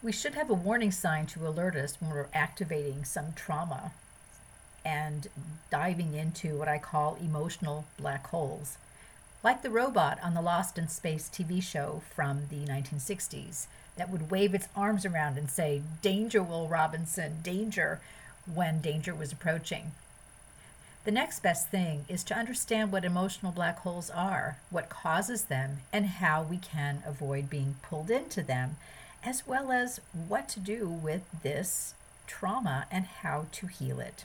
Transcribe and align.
We 0.00 0.12
should 0.12 0.36
have 0.36 0.48
a 0.48 0.54
warning 0.54 0.92
sign 0.92 1.26
to 1.26 1.46
alert 1.46 1.74
us 1.74 2.00
when 2.00 2.10
we're 2.10 2.28
activating 2.32 3.04
some 3.04 3.32
trauma 3.34 3.90
and 4.84 5.26
diving 5.70 6.14
into 6.14 6.56
what 6.56 6.68
I 6.68 6.78
call 6.78 7.18
emotional 7.20 7.84
black 7.98 8.28
holes. 8.28 8.78
Like 9.42 9.62
the 9.62 9.70
robot 9.70 10.18
on 10.22 10.34
the 10.34 10.40
Lost 10.40 10.78
in 10.78 10.86
Space 10.86 11.28
TV 11.28 11.60
show 11.60 12.02
from 12.14 12.42
the 12.48 12.64
1960s 12.64 13.66
that 13.96 14.08
would 14.08 14.30
wave 14.30 14.54
its 14.54 14.68
arms 14.76 15.04
around 15.04 15.36
and 15.36 15.50
say, 15.50 15.82
Danger, 16.00 16.44
Will 16.44 16.68
Robinson, 16.68 17.38
danger, 17.42 18.00
when 18.52 18.80
danger 18.80 19.14
was 19.14 19.32
approaching. 19.32 19.90
The 21.04 21.10
next 21.10 21.42
best 21.42 21.70
thing 21.70 22.04
is 22.08 22.22
to 22.24 22.36
understand 22.36 22.92
what 22.92 23.04
emotional 23.04 23.50
black 23.50 23.80
holes 23.80 24.10
are, 24.10 24.58
what 24.70 24.88
causes 24.88 25.44
them, 25.44 25.78
and 25.92 26.06
how 26.06 26.42
we 26.42 26.58
can 26.58 27.02
avoid 27.04 27.50
being 27.50 27.76
pulled 27.82 28.10
into 28.10 28.42
them, 28.42 28.76
as 29.28 29.46
well 29.46 29.70
as 29.70 30.00
what 30.26 30.48
to 30.48 30.58
do 30.58 30.88
with 30.88 31.20
this 31.42 31.92
trauma 32.26 32.86
and 32.90 33.04
how 33.04 33.44
to 33.52 33.66
heal 33.66 34.00
it. 34.00 34.24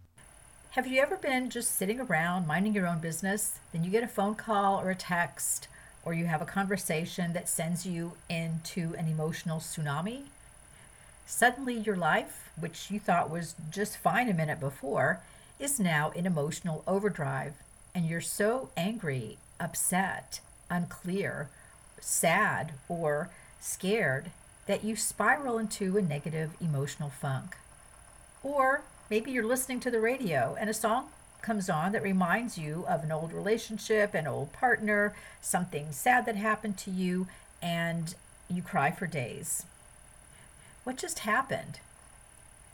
Have 0.75 0.87
you 0.87 1.01
ever 1.01 1.17
been 1.17 1.49
just 1.49 1.75
sitting 1.75 1.99
around 1.99 2.47
minding 2.47 2.73
your 2.73 2.87
own 2.87 2.99
business? 2.99 3.59
Then 3.73 3.83
you 3.83 3.91
get 3.91 4.05
a 4.05 4.07
phone 4.07 4.35
call 4.35 4.79
or 4.79 4.89
a 4.89 4.95
text, 4.95 5.67
or 6.05 6.13
you 6.13 6.27
have 6.27 6.41
a 6.41 6.45
conversation 6.45 7.33
that 7.33 7.49
sends 7.49 7.85
you 7.85 8.13
into 8.29 8.95
an 8.97 9.09
emotional 9.09 9.59
tsunami? 9.59 10.27
Suddenly, 11.25 11.73
your 11.79 11.97
life, 11.97 12.49
which 12.57 12.89
you 12.89 13.01
thought 13.01 13.29
was 13.29 13.55
just 13.69 13.97
fine 13.97 14.29
a 14.29 14.33
minute 14.33 14.61
before, 14.61 15.19
is 15.59 15.77
now 15.77 16.11
in 16.11 16.25
emotional 16.25 16.85
overdrive, 16.87 17.55
and 17.93 18.05
you're 18.05 18.21
so 18.21 18.69
angry, 18.77 19.39
upset, 19.59 20.39
unclear, 20.69 21.49
sad, 21.99 22.71
or 22.87 23.29
scared 23.59 24.31
that 24.67 24.85
you 24.85 24.95
spiral 24.95 25.57
into 25.57 25.97
a 25.97 26.01
negative 26.01 26.51
emotional 26.61 27.09
funk. 27.09 27.57
Or 28.41 28.83
Maybe 29.11 29.31
you're 29.31 29.45
listening 29.45 29.81
to 29.81 29.91
the 29.91 29.99
radio 29.99 30.55
and 30.57 30.69
a 30.69 30.73
song 30.73 31.09
comes 31.41 31.69
on 31.69 31.91
that 31.91 32.01
reminds 32.01 32.57
you 32.57 32.85
of 32.87 33.03
an 33.03 33.11
old 33.11 33.33
relationship, 33.33 34.13
an 34.13 34.25
old 34.25 34.53
partner, 34.53 35.13
something 35.41 35.87
sad 35.91 36.25
that 36.25 36.37
happened 36.37 36.77
to 36.77 36.91
you, 36.91 37.27
and 37.61 38.15
you 38.49 38.61
cry 38.61 38.89
for 38.89 39.07
days. 39.07 39.65
What 40.85 40.95
just 40.95 41.19
happened? 41.19 41.81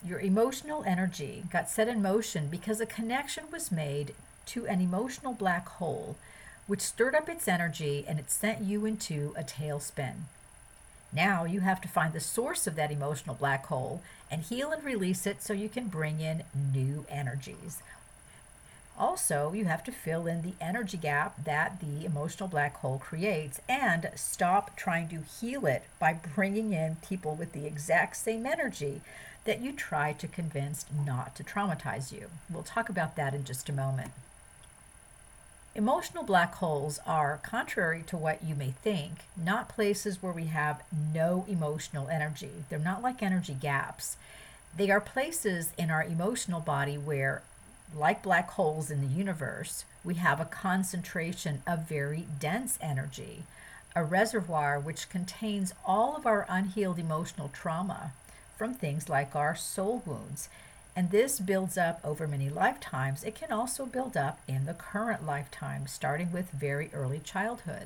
Your 0.06 0.20
emotional 0.20 0.84
energy 0.86 1.46
got 1.52 1.72
set 1.72 1.88
in 1.88 2.04
motion 2.04 2.50
because 2.52 2.80
a 2.80 2.86
connection 2.86 3.46
was 3.52 3.72
made 3.72 4.14
to 4.46 4.68
an 4.68 4.80
emotional 4.80 5.34
black 5.34 5.68
hole, 5.68 6.18
which 6.68 6.82
stirred 6.82 7.16
up 7.16 7.28
its 7.28 7.48
energy 7.48 8.06
and 8.08 8.20
it 8.20 8.30
sent 8.30 8.62
you 8.62 8.86
into 8.86 9.34
a 9.36 9.42
tailspin. 9.42 10.26
Now 11.14 11.46
you 11.46 11.62
have 11.62 11.82
to 11.82 11.88
find 11.88 12.14
the 12.14 12.20
source 12.20 12.68
of 12.68 12.76
that 12.76 12.92
emotional 12.92 13.36
black 13.36 13.66
hole 13.68 14.02
and 14.30 14.42
heal 14.42 14.72
and 14.72 14.84
release 14.84 15.26
it 15.26 15.42
so 15.42 15.54
you 15.54 15.70
can 15.70 15.88
bring 15.88 16.20
in 16.20 16.44
new 16.74 17.06
energies. 17.10 17.82
Also, 19.00 19.54
you 19.54 19.66
have 19.66 19.84
to 19.84 19.92
fill 19.92 20.26
in 20.26 20.42
the 20.42 20.54
energy 20.60 20.98
gap 20.98 21.44
that 21.44 21.80
the 21.80 22.04
emotional 22.04 22.50
black 22.50 22.78
hole 22.78 22.98
creates 22.98 23.62
and 23.70 24.10
stop 24.16 24.76
trying 24.76 25.08
to 25.10 25.22
heal 25.22 25.68
it 25.68 25.84
by 26.00 26.20
bringing 26.36 26.74
in 26.74 26.98
people 27.08 27.36
with 27.36 27.54
the 27.54 27.68
exact 27.68 28.18
same 28.18 28.46
energy 28.46 29.02
that 29.46 29.62
you 29.62 29.72
try 29.72 30.14
to 30.14 30.28
convince 30.28 30.86
not 31.06 31.36
to 31.36 31.44
traumatize 31.44 32.12
you. 32.12 32.28
We'll 32.50 32.64
talk 32.64 32.90
about 32.90 33.16
that 33.16 33.36
in 33.36 33.46
just 33.46 33.70
a 33.70 33.74
moment. 33.74 34.12
Emotional 35.78 36.24
black 36.24 36.56
holes 36.56 37.00
are, 37.06 37.40
contrary 37.44 38.04
to 38.08 38.18
what 38.18 38.44
you 38.44 38.56
may 38.56 38.72
think, 38.82 39.26
not 39.38 39.70
places 39.70 40.24
where 40.24 40.34
we 40.34 40.46
have 40.46 40.82
no 41.14 41.46
emotional 41.48 42.08
energy. 42.08 42.50
They're 42.68 42.80
not 42.80 43.04
like 43.04 43.22
energy 43.22 43.54
gaps. 43.54 44.18
They 44.76 44.90
are 44.90 45.00
places 45.00 45.74
in 45.78 45.92
our 45.92 46.04
emotional 46.04 46.62
body 46.62 46.98
where, 46.98 47.44
like 47.96 48.24
black 48.24 48.50
holes 48.50 48.90
in 48.90 49.02
the 49.02 49.16
universe, 49.16 49.86
we 50.04 50.16
have 50.16 50.40
a 50.40 50.46
concentration 50.46 51.62
of 51.68 51.88
very 51.88 52.26
dense 52.40 52.80
energy, 52.82 53.44
a 53.96 54.04
reservoir 54.04 54.80
which 54.80 55.10
contains 55.10 55.76
all 55.86 56.16
of 56.16 56.26
our 56.26 56.48
unhealed 56.50 56.98
emotional 56.98 57.50
trauma 57.54 58.14
from 58.58 58.74
things 58.74 59.10
like 59.10 59.36
our 59.36 59.56
soul 59.56 60.02
wounds 60.08 60.50
and 60.98 61.12
this 61.12 61.40
builds 61.40 61.78
up 61.78 62.00
over 62.04 62.28
many 62.28 62.50
lifetimes. 62.50 63.24
It 63.24 63.36
can 63.36 63.52
also 63.52 63.86
build 63.86 64.18
up 64.18 64.40
in 64.48 64.66
the 64.66 64.74
current 64.74 65.28
lifetime, 65.28 65.86
starting 65.86 66.32
with 66.32 66.50
very 66.50 66.90
early 66.92 67.20
childhood. 67.20 67.86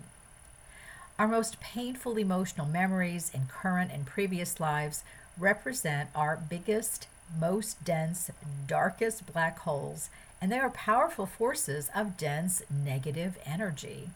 Our 1.19 1.27
most 1.27 1.59
painful 1.59 2.17
emotional 2.17 2.65
memories 2.65 3.29
in 3.33 3.49
current 3.51 3.91
and 3.93 4.05
previous 4.05 4.61
lives 4.61 5.03
represent 5.37 6.09
our 6.15 6.41
biggest, 6.49 7.07
most 7.37 7.83
dense, 7.83 8.31
darkest 8.65 9.31
black 9.33 9.59
holes, 9.59 10.09
and 10.41 10.49
they 10.49 10.59
are 10.59 10.69
powerful 10.69 11.25
forces 11.25 11.89
of 11.93 12.15
dense 12.15 12.63
negative 12.69 13.37
energy. 13.45 14.09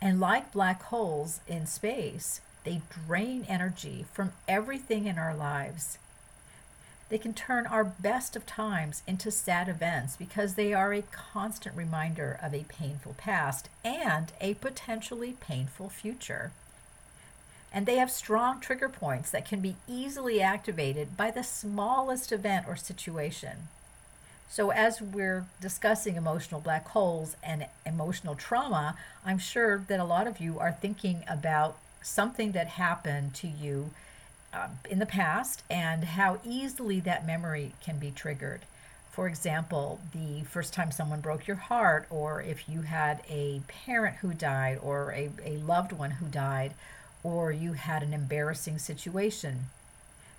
And 0.00 0.20
like 0.20 0.52
black 0.52 0.84
holes 0.84 1.40
in 1.48 1.66
space, 1.66 2.40
they 2.62 2.80
drain 3.08 3.44
energy 3.48 4.04
from 4.12 4.34
everything 4.46 5.08
in 5.08 5.18
our 5.18 5.34
lives 5.34 5.98
they 7.08 7.18
can 7.18 7.34
turn 7.34 7.66
our 7.66 7.84
best 7.84 8.34
of 8.34 8.46
times 8.46 9.02
into 9.06 9.30
sad 9.30 9.68
events 9.68 10.16
because 10.16 10.54
they 10.54 10.72
are 10.72 10.92
a 10.92 11.02
constant 11.02 11.76
reminder 11.76 12.38
of 12.42 12.54
a 12.54 12.64
painful 12.68 13.14
past 13.18 13.68
and 13.84 14.32
a 14.40 14.54
potentially 14.54 15.36
painful 15.40 15.88
future. 15.88 16.50
And 17.72 17.86
they 17.86 17.96
have 17.96 18.10
strong 18.10 18.60
trigger 18.60 18.88
points 18.88 19.30
that 19.30 19.46
can 19.46 19.60
be 19.60 19.76
easily 19.88 20.40
activated 20.40 21.16
by 21.16 21.30
the 21.30 21.42
smallest 21.42 22.32
event 22.32 22.66
or 22.68 22.76
situation. 22.76 23.68
So, 24.48 24.70
as 24.70 25.02
we're 25.02 25.46
discussing 25.60 26.14
emotional 26.14 26.60
black 26.60 26.86
holes 26.88 27.36
and 27.42 27.66
emotional 27.84 28.36
trauma, 28.36 28.96
I'm 29.26 29.38
sure 29.38 29.84
that 29.88 29.98
a 29.98 30.04
lot 30.04 30.28
of 30.28 30.38
you 30.38 30.60
are 30.60 30.70
thinking 30.70 31.24
about 31.28 31.76
something 32.00 32.52
that 32.52 32.68
happened 32.68 33.34
to 33.34 33.48
you 33.48 33.90
um, 34.54 34.78
in 34.88 34.98
the 34.98 35.06
past 35.06 35.62
and 35.68 36.04
how 36.04 36.38
easily 36.44 37.00
that 37.00 37.26
memory 37.26 37.72
can 37.82 37.98
be 37.98 38.10
triggered. 38.10 38.60
For 39.10 39.28
example, 39.28 40.00
the 40.12 40.42
first 40.44 40.72
time 40.72 40.90
someone 40.90 41.20
broke 41.20 41.46
your 41.46 41.56
heart, 41.56 42.06
or 42.10 42.42
if 42.42 42.68
you 42.68 42.82
had 42.82 43.22
a 43.28 43.62
parent 43.68 44.16
who 44.16 44.34
died, 44.34 44.78
or 44.82 45.12
a, 45.12 45.30
a 45.44 45.56
loved 45.58 45.92
one 45.92 46.12
who 46.12 46.26
died, 46.26 46.74
or 47.22 47.52
you 47.52 47.74
had 47.74 48.02
an 48.02 48.12
embarrassing 48.12 48.78
situation, 48.78 49.66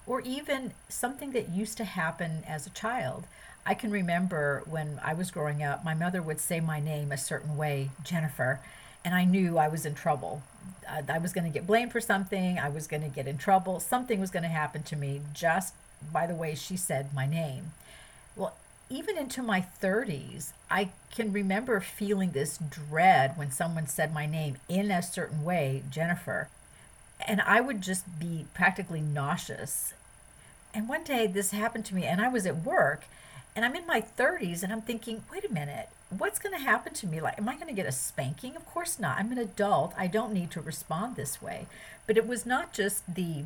or 0.06 0.20
even 0.22 0.74
something 0.90 1.32
that 1.32 1.50
used 1.50 1.78
to 1.78 1.86
happen 1.86 2.44
as 2.46 2.68
a 2.68 2.72
child. 2.72 3.24
I 3.66 3.76
can 3.76 3.92
remember 3.92 4.62
when 4.66 5.00
I 5.04 5.14
was 5.14 5.32
growing 5.32 5.64
up, 5.64 5.86
my 5.86 5.94
mother 5.94 6.22
would 6.22 6.42
say 6.42 6.60
my 6.60 6.80
name 6.82 7.12
a 7.12 7.18
certain 7.18 7.56
way, 7.56 7.92
Jennifer, 8.04 8.60
and 9.06 9.14
I 9.14 9.24
knew 9.24 9.60
I 9.60 9.68
was 9.68 9.86
in 9.86 9.94
trouble. 9.94 10.42
I, 10.90 11.20
was 11.20 11.32
going 11.32 11.46
to 11.46 11.54
get 11.54 11.68
blamed 11.68 11.92
for 11.92 12.02
something. 12.02 12.58
I 12.58 12.70
was 12.70 12.88
going 12.88 13.04
to 13.04 13.08
get 13.08 13.28
in 13.28 13.38
trouble. 13.38 13.80
Something 13.80 14.20
was 14.20 14.32
going 14.32 14.44
to 14.44 14.50
happen 14.50 14.82
to 14.84 14.96
me 14.96 15.22
just 15.34 15.76
by 16.12 16.26
the 16.26 16.34
way 16.34 16.56
she 16.56 16.76
said 16.76 17.14
my 17.14 17.28
name. 17.28 17.74
Well, 18.36 18.56
even 18.90 19.18
into 19.18 19.42
my 19.44 19.66
30s, 19.82 20.52
I 20.70 20.90
can 21.14 21.32
remember 21.32 21.80
feeling 21.80 22.32
this 22.32 22.58
dread 22.58 23.38
when 23.38 23.52
someone 23.52 23.88
said 23.88 24.14
my 24.14 24.26
name 24.26 24.58
in 24.68 24.92
a 24.92 25.02
certain 25.02 25.44
way, 25.44 25.84
Jennifer. 25.90 26.50
And 27.28 27.42
I 27.42 27.62
would 27.62 27.82
just 27.82 28.20
be 28.20 28.46
practically 28.54 29.02
nauseous. 29.02 29.94
And 30.74 30.90
one 30.90 31.04
day 31.04 31.28
this 31.28 31.52
happened 31.52 31.86
to 31.86 31.96
me, 31.96 32.04
and 32.04 32.22
I 32.22 32.28
was 32.28 32.46
at 32.46 32.64
work, 32.66 33.06
and 33.56 33.64
I'm 33.64 33.76
in 33.76 33.88
my 33.88 34.02
30s, 34.02 34.62
and 34.62 34.74
I'm 34.74 34.82
thinking, 34.82 35.24
wait 35.32 35.46
a 35.46 35.54
minute, 35.54 35.90
what's 36.10 36.40
going 36.40 36.56
to 36.56 36.62
happen 36.62 36.94
to 36.94 37.08
me? 37.08 37.20
Like, 37.20 37.38
am 37.38 37.50
I 37.50 37.56
going 37.56 37.68
to 37.68 37.74
get 37.74 37.86
a 37.86 37.92
spanking? 37.92 38.56
Of 38.56 38.66
course 38.66 39.00
not. 39.00 39.18
I'm 39.18 39.32
an 39.32 39.38
adult. 39.38 39.94
I 39.98 40.08
don't 40.08 40.34
need 40.34 40.52
to 40.52 40.62
respond 40.62 41.16
this 41.16 41.42
way. 41.42 41.68
But 42.08 42.18
it 42.18 42.28
was 42.28 42.46
not 42.46 42.74
just 42.74 43.14
the 43.14 43.44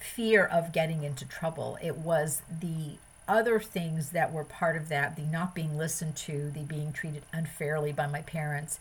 fear 0.00 0.44
of 0.44 0.72
getting 0.72 1.04
into 1.04 1.24
trouble, 1.24 1.78
it 1.80 1.96
was 1.96 2.42
the 2.60 2.96
other 3.28 3.60
things 3.60 4.10
that 4.10 4.32
were 4.32 4.42
part 4.44 4.76
of 4.76 4.88
that 4.88 5.14
the 5.14 5.22
not 5.22 5.54
being 5.54 5.78
listened 5.78 6.16
to, 6.16 6.50
the 6.50 6.60
being 6.60 6.92
treated 6.92 7.22
unfairly 7.32 7.92
by 7.92 8.06
my 8.06 8.20
parents, 8.22 8.80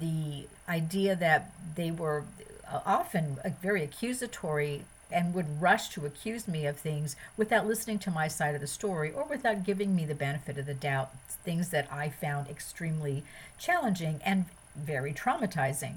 the 0.00 0.46
idea 0.68 1.14
that 1.14 1.52
they 1.76 1.90
were 1.90 2.24
uh, 2.66 2.80
often 2.86 3.36
very 3.62 3.84
accusatory 3.84 4.84
and 5.10 5.34
would 5.34 5.60
rush 5.60 5.88
to 5.90 6.06
accuse 6.06 6.48
me 6.48 6.66
of 6.66 6.76
things 6.76 7.16
without 7.36 7.66
listening 7.66 7.98
to 8.00 8.10
my 8.10 8.28
side 8.28 8.54
of 8.54 8.60
the 8.60 8.66
story 8.66 9.12
or 9.12 9.24
without 9.24 9.64
giving 9.64 9.94
me 9.94 10.04
the 10.04 10.14
benefit 10.14 10.58
of 10.58 10.66
the 10.66 10.74
doubt, 10.74 11.10
things 11.44 11.70
that 11.70 11.90
I 11.92 12.08
found 12.08 12.48
extremely 12.48 13.22
challenging 13.58 14.20
and 14.24 14.46
very 14.76 15.12
traumatizing. 15.12 15.96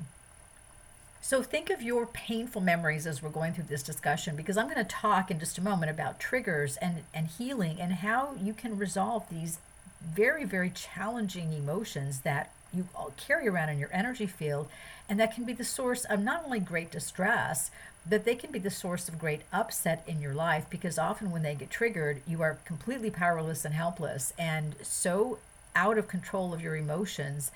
So 1.21 1.44
think 1.44 1.69
of 1.69 1.81
your 1.81 2.06
painful 2.06 2.62
memories 2.62 3.06
as 3.06 3.21
we're 3.21 3.30
going 3.30 3.54
through 3.54 3.65
this 3.65 3.83
discussion 3.83 4.36
because 4.36 4.56
I'm 4.56 4.69
going 4.69 4.77
to 4.77 4.83
talk 4.83 5.30
in 5.30 5.39
just 5.39 5.57
a 5.57 5.63
moment 5.63 5.92
about 5.92 6.19
triggers 6.19 6.77
and, 6.77 7.04
and 7.13 7.27
healing 7.27 7.81
and 7.81 7.94
how 7.94 8.36
you 8.42 8.54
can 8.54 8.77
resolve 8.77 9.25
these 9.30 9.59
very, 10.01 10.45
very 10.45 10.69
challenging 10.69 11.54
emotions 11.54 12.21
that 12.21 12.51
you 12.74 12.88
carry 13.18 13.48
around 13.48 13.69
in 13.69 13.80
your 13.80 13.89
energy 13.92 14.27
field 14.27 14.68
and 15.09 15.19
that 15.19 15.33
can 15.33 15.44
be 15.44 15.54
the 15.54 15.63
source 15.63 16.06
of 16.06 16.21
not 16.21 16.44
only 16.45 16.59
great 16.59 16.92
distress, 16.92 17.71
but 18.09 18.25
they 18.25 18.36
can 18.36 18.51
be 18.51 18.59
the 18.59 18.69
source 18.69 19.07
of 19.09 19.19
great 19.19 19.42
upset 19.51 20.04
in 20.07 20.21
your 20.21 20.33
life 20.33 20.65
because 20.69 20.98
often 20.98 21.31
when 21.31 21.44
they 21.44 21.56
get 21.56 21.69
triggered, 21.69 22.21
you 22.27 22.42
are 22.42 22.57
completely 22.65 23.09
powerless 23.09 23.65
and 23.65 23.74
helpless 23.74 24.33
and 24.38 24.75
so 24.81 25.39
out 25.75 25.98
of 25.98 26.07
control 26.07 26.54
of 26.54 26.62
your 26.62 26.75
emotions 26.75 27.51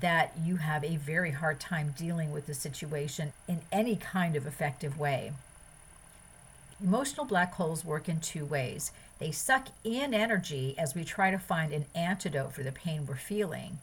that 0.00 0.32
you 0.42 0.56
have 0.56 0.82
a 0.84 0.96
very 0.96 1.30
hard 1.30 1.60
time 1.60 1.94
dealing 1.96 2.32
with 2.32 2.46
the 2.46 2.54
situation 2.54 3.32
in 3.46 3.60
any 3.70 3.96
kind 3.96 4.36
of 4.36 4.46
effective 4.46 4.98
way. 4.98 5.32
Emotional 6.82 7.24
black 7.24 7.54
holes 7.54 7.84
work 7.84 8.08
in 8.08 8.20
two 8.20 8.44
ways. 8.44 8.92
They 9.18 9.30
suck 9.30 9.68
in 9.82 10.12
energy 10.12 10.74
as 10.76 10.94
we 10.94 11.04
try 11.04 11.30
to 11.30 11.38
find 11.38 11.72
an 11.72 11.86
antidote 11.94 12.52
for 12.52 12.62
the 12.62 12.72
pain 12.72 13.06
we're 13.06 13.16
feeling. 13.16 13.78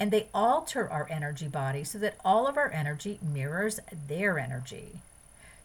And 0.00 0.10
they 0.10 0.28
alter 0.32 0.88
our 0.88 1.06
energy 1.10 1.48
body 1.48 1.84
so 1.84 1.98
that 1.98 2.16
all 2.24 2.46
of 2.46 2.56
our 2.56 2.70
energy 2.70 3.18
mirrors 3.22 3.80
their 4.08 4.38
energy. 4.38 5.00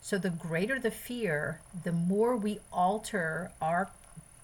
So 0.02 0.18
the 0.18 0.30
greater 0.30 0.80
the 0.80 0.92
fear, 0.92 1.60
the 1.84 1.92
more 1.92 2.36
we 2.36 2.60
alter 2.74 3.52
our 3.62 3.90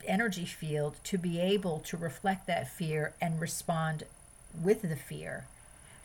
energy 0.05 0.45
field 0.45 0.95
to 1.03 1.17
be 1.17 1.39
able 1.39 1.79
to 1.79 1.97
reflect 1.97 2.47
that 2.47 2.69
fear 2.69 3.13
and 3.19 3.41
respond 3.41 4.03
with 4.63 4.83
the 4.83 4.95
fear. 4.95 5.45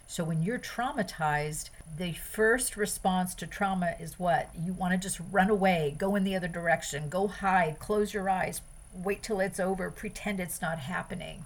So 0.09 0.25
when 0.25 0.43
you're 0.43 0.59
traumatized, 0.59 1.71
the 1.97 2.13
first 2.13 2.77
response 2.77 3.35
to 3.37 3.47
trauma 3.47 3.95
is 4.01 4.19
what? 4.19 4.51
You 4.59 4.73
want 4.73 4.93
to 4.93 4.99
just 4.99 5.21
run 5.31 5.49
away, 5.49 5.95
go 5.97 6.17
in 6.17 6.25
the 6.25 6.37
other 6.37 6.49
direction, 6.49 7.09
go 7.09 7.29
hide, 7.29 7.79
close 7.79 8.13
your 8.13 8.29
eyes, 8.29 8.61
wait 8.95 9.23
till 9.23 9.41
it's 9.41 9.61
over, 9.61 9.91
pretend 9.91 10.41
it's 10.41 10.61
not 10.61 10.81
happening. 10.81 11.45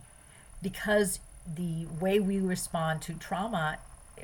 Because 0.63 1.21
the 1.55 1.87
way 2.01 2.19
we 2.19 2.41
respond 2.41 3.03
to 3.03 3.15
trauma 3.15 3.79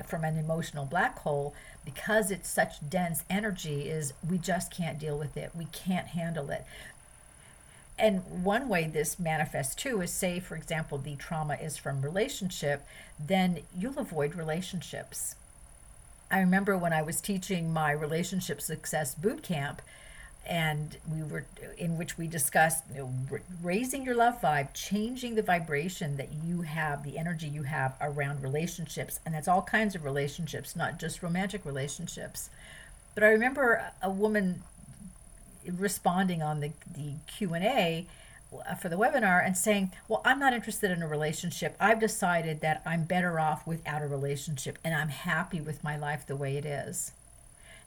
from 0.07 0.25
an 0.25 0.37
emotional 0.37 0.85
black 0.85 1.19
hole, 1.21 1.55
because 1.85 2.31
it's 2.31 2.49
such 2.49 2.89
dense 2.89 3.25
energy, 3.29 3.89
is 3.89 4.13
we 4.29 4.39
just 4.39 4.73
can't 4.73 4.99
deal 4.99 5.19
with 5.19 5.37
it. 5.37 5.51
We 5.55 5.67
can't 5.67 6.09
handle 6.09 6.51
it 6.51 6.65
and 7.99 8.45
one 8.45 8.69
way 8.69 8.87
this 8.87 9.19
manifests 9.19 9.75
too 9.75 10.01
is 10.01 10.11
say 10.11 10.41
for 10.41 10.57
example 10.57 10.99
the 10.99 11.17
trauma 11.17 11.55
is 11.55 11.77
from 11.77 12.03
relationship 12.03 12.85
then 13.19 13.61
you'll 13.77 13.99
avoid 13.99 14.35
relationships 14.35 15.37
i 16.31 16.41
remember 16.41 16.77
when 16.77 16.93
i 16.93 17.03
was 17.03 17.21
teaching 17.21 17.73
my 17.73 17.93
relationship 17.93 18.61
success 18.61 19.15
boot 19.15 19.43
camp 19.43 19.83
and 20.47 20.97
we 21.11 21.23
were 21.23 21.45
in 21.79 21.97
which 21.97 22.19
we 22.19 22.27
discussed 22.27 22.83
you 22.95 22.99
know, 22.99 23.39
raising 23.63 24.05
your 24.05 24.15
love 24.15 24.41
vibe 24.41 24.69
changing 24.75 25.35
the 25.37 25.43
vibration 25.43 26.17
that 26.17 26.33
you 26.45 26.63
have 26.63 27.05
the 27.05 27.17
energy 27.17 27.47
you 27.47 27.63
have 27.63 27.97
around 28.01 28.43
relationships 28.43 29.21
and 29.25 29.35
that's 29.35 29.47
all 29.47 29.63
kinds 29.63 29.95
of 29.95 30.05
relationships 30.05 30.75
not 30.75 30.99
just 30.99 31.23
romantic 31.23 31.65
relationships. 31.65 32.51
But 33.15 33.25
i 33.25 33.29
remember 33.29 33.93
a 34.03 34.11
woman 34.11 34.63
responding 35.67 36.43
on 36.43 36.61
the, 36.61 36.73
the 36.93 37.13
q&a 37.29 38.07
uh, 38.53 38.75
for 38.75 38.89
the 38.89 38.97
webinar 38.97 39.45
and 39.45 39.57
saying 39.57 39.93
well 40.09 40.23
i'm 40.25 40.41
not 40.41 40.53
interested 40.53 40.91
in 40.91 41.03
a 41.03 41.09
relationship. 41.09 41.77
I've 41.79 42.01
decided 42.01 42.61
that 42.63 42.83
i'm 42.85 43.05
better 43.05 43.39
off 43.39 43.65
without 43.65 44.03
a 44.03 44.09
relationship 44.09 44.79
and 44.83 44.93
i'm 44.93 45.09
happy 45.09 45.61
with 45.61 45.85
my 45.85 45.97
life 45.97 46.27
the 46.27 46.37
way 46.37 46.57
it 46.57 46.67
is 46.67 47.13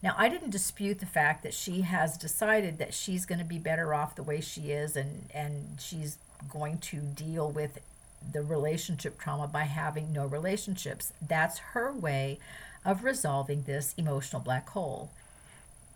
now 0.05 0.15
i 0.17 0.29
didn't 0.29 0.51
dispute 0.51 0.99
the 0.99 1.05
fact 1.05 1.43
that 1.43 1.53
she 1.53 1.81
has 1.81 2.17
decided 2.17 2.77
that 2.77 2.93
she's 2.93 3.25
going 3.25 3.39
to 3.39 3.45
be 3.45 3.59
better 3.59 3.93
off 3.93 4.15
the 4.15 4.23
way 4.23 4.39
she 4.39 4.71
is 4.71 4.95
and 4.95 5.29
and 5.33 5.75
she's 5.79 6.17
going 6.49 6.77
to 6.77 6.97
deal 6.97 7.51
with 7.51 7.79
the 8.31 8.41
relationship 8.41 9.19
trauma 9.19 9.47
by 9.47 9.63
having 9.63 10.11
no 10.11 10.25
relationships. 10.25 11.13
That's 11.25 11.59
her 11.59 11.91
way 11.91 12.39
of 12.83 13.03
resolving 13.03 13.63
this 13.63 13.93
emotional 13.97 14.41
black 14.41 14.69
hole. 14.69 15.09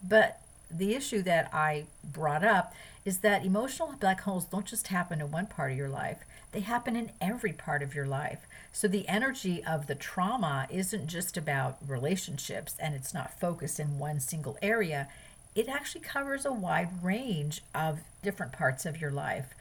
But 0.08 0.42
the 0.70 0.96
issue 0.96 1.22
that 1.24 1.50
I 1.54 1.86
brought 2.04 2.44
up 2.44 2.74
is 3.06 3.20
that 3.20 3.46
emotional 3.46 3.96
black 4.00 4.22
holes 4.22 4.46
don't 4.46 4.66
just 4.66 4.88
happen 4.88 5.22
in 5.22 5.32
one 5.32 5.48
part 5.48 5.72
of 5.72 5.78
your 5.78 5.90
life, 5.90 6.20
they 6.52 6.60
happen 6.62 6.96
in 6.96 7.12
every 7.22 7.54
part 7.54 7.82
of 7.82 7.94
your 7.96 8.06
life. 8.06 8.46
So 8.72 8.88
the 8.88 9.08
energy 9.08 9.64
of 9.64 9.88
the 9.88 9.96
trauma 9.96 10.68
isn't 10.70 11.08
just 11.08 11.38
about 11.38 11.78
relationships 11.88 12.76
and 12.80 12.96
it's 12.96 13.14
not 13.14 13.40
focused 13.40 13.80
in 13.80 14.00
one 14.00 14.20
single 14.20 14.58
area. 14.62 15.08
It 15.56 15.68
actually 15.68 16.02
covers 16.02 16.46
a 16.46 16.54
wide 16.54 17.04
range 17.04 17.62
of 17.74 18.00
different 18.24 18.52
parts 18.52 18.86
of 18.86 19.02
your 19.02 19.12
life. 19.12 19.54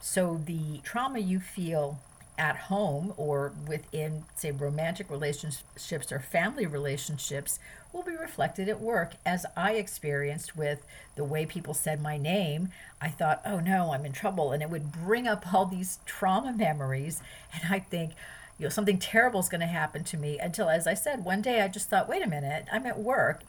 So 0.00 0.40
the 0.44 0.78
trauma 0.84 1.18
you 1.18 1.40
feel 1.40 1.98
at 2.36 2.56
home 2.56 3.14
or 3.16 3.52
within, 3.66 4.24
say, 4.34 4.50
romantic 4.50 5.10
relationships 5.10 6.10
or 6.10 6.20
family 6.20 6.66
relationships 6.66 7.58
will 7.92 8.02
be 8.02 8.16
reflected 8.16 8.68
at 8.68 8.80
work, 8.80 9.12
as 9.24 9.46
I 9.56 9.74
experienced 9.74 10.56
with 10.56 10.84
the 11.14 11.24
way 11.24 11.46
people 11.46 11.74
said 11.74 12.02
my 12.02 12.16
name. 12.16 12.70
I 13.00 13.08
thought, 13.08 13.40
oh 13.46 13.60
no, 13.60 13.92
I'm 13.92 14.04
in 14.04 14.12
trouble. 14.12 14.50
And 14.50 14.62
it 14.62 14.70
would 14.70 14.90
bring 14.90 15.28
up 15.28 15.54
all 15.54 15.64
these 15.64 16.00
trauma 16.04 16.52
memories. 16.52 17.22
And 17.52 17.72
I 17.72 17.78
think, 17.78 18.12
you 18.58 18.64
know, 18.64 18.70
something 18.70 18.98
terrible 18.98 19.40
is 19.40 19.48
going 19.48 19.60
to 19.60 19.66
happen 19.66 20.02
to 20.04 20.16
me 20.16 20.38
until, 20.38 20.68
as 20.68 20.86
I 20.86 20.94
said, 20.94 21.24
one 21.24 21.40
day 21.40 21.60
I 21.60 21.68
just 21.68 21.88
thought, 21.88 22.08
wait 22.08 22.22
a 22.22 22.28
minute, 22.28 22.66
I'm 22.72 22.86
at 22.86 22.98
work. 22.98 23.42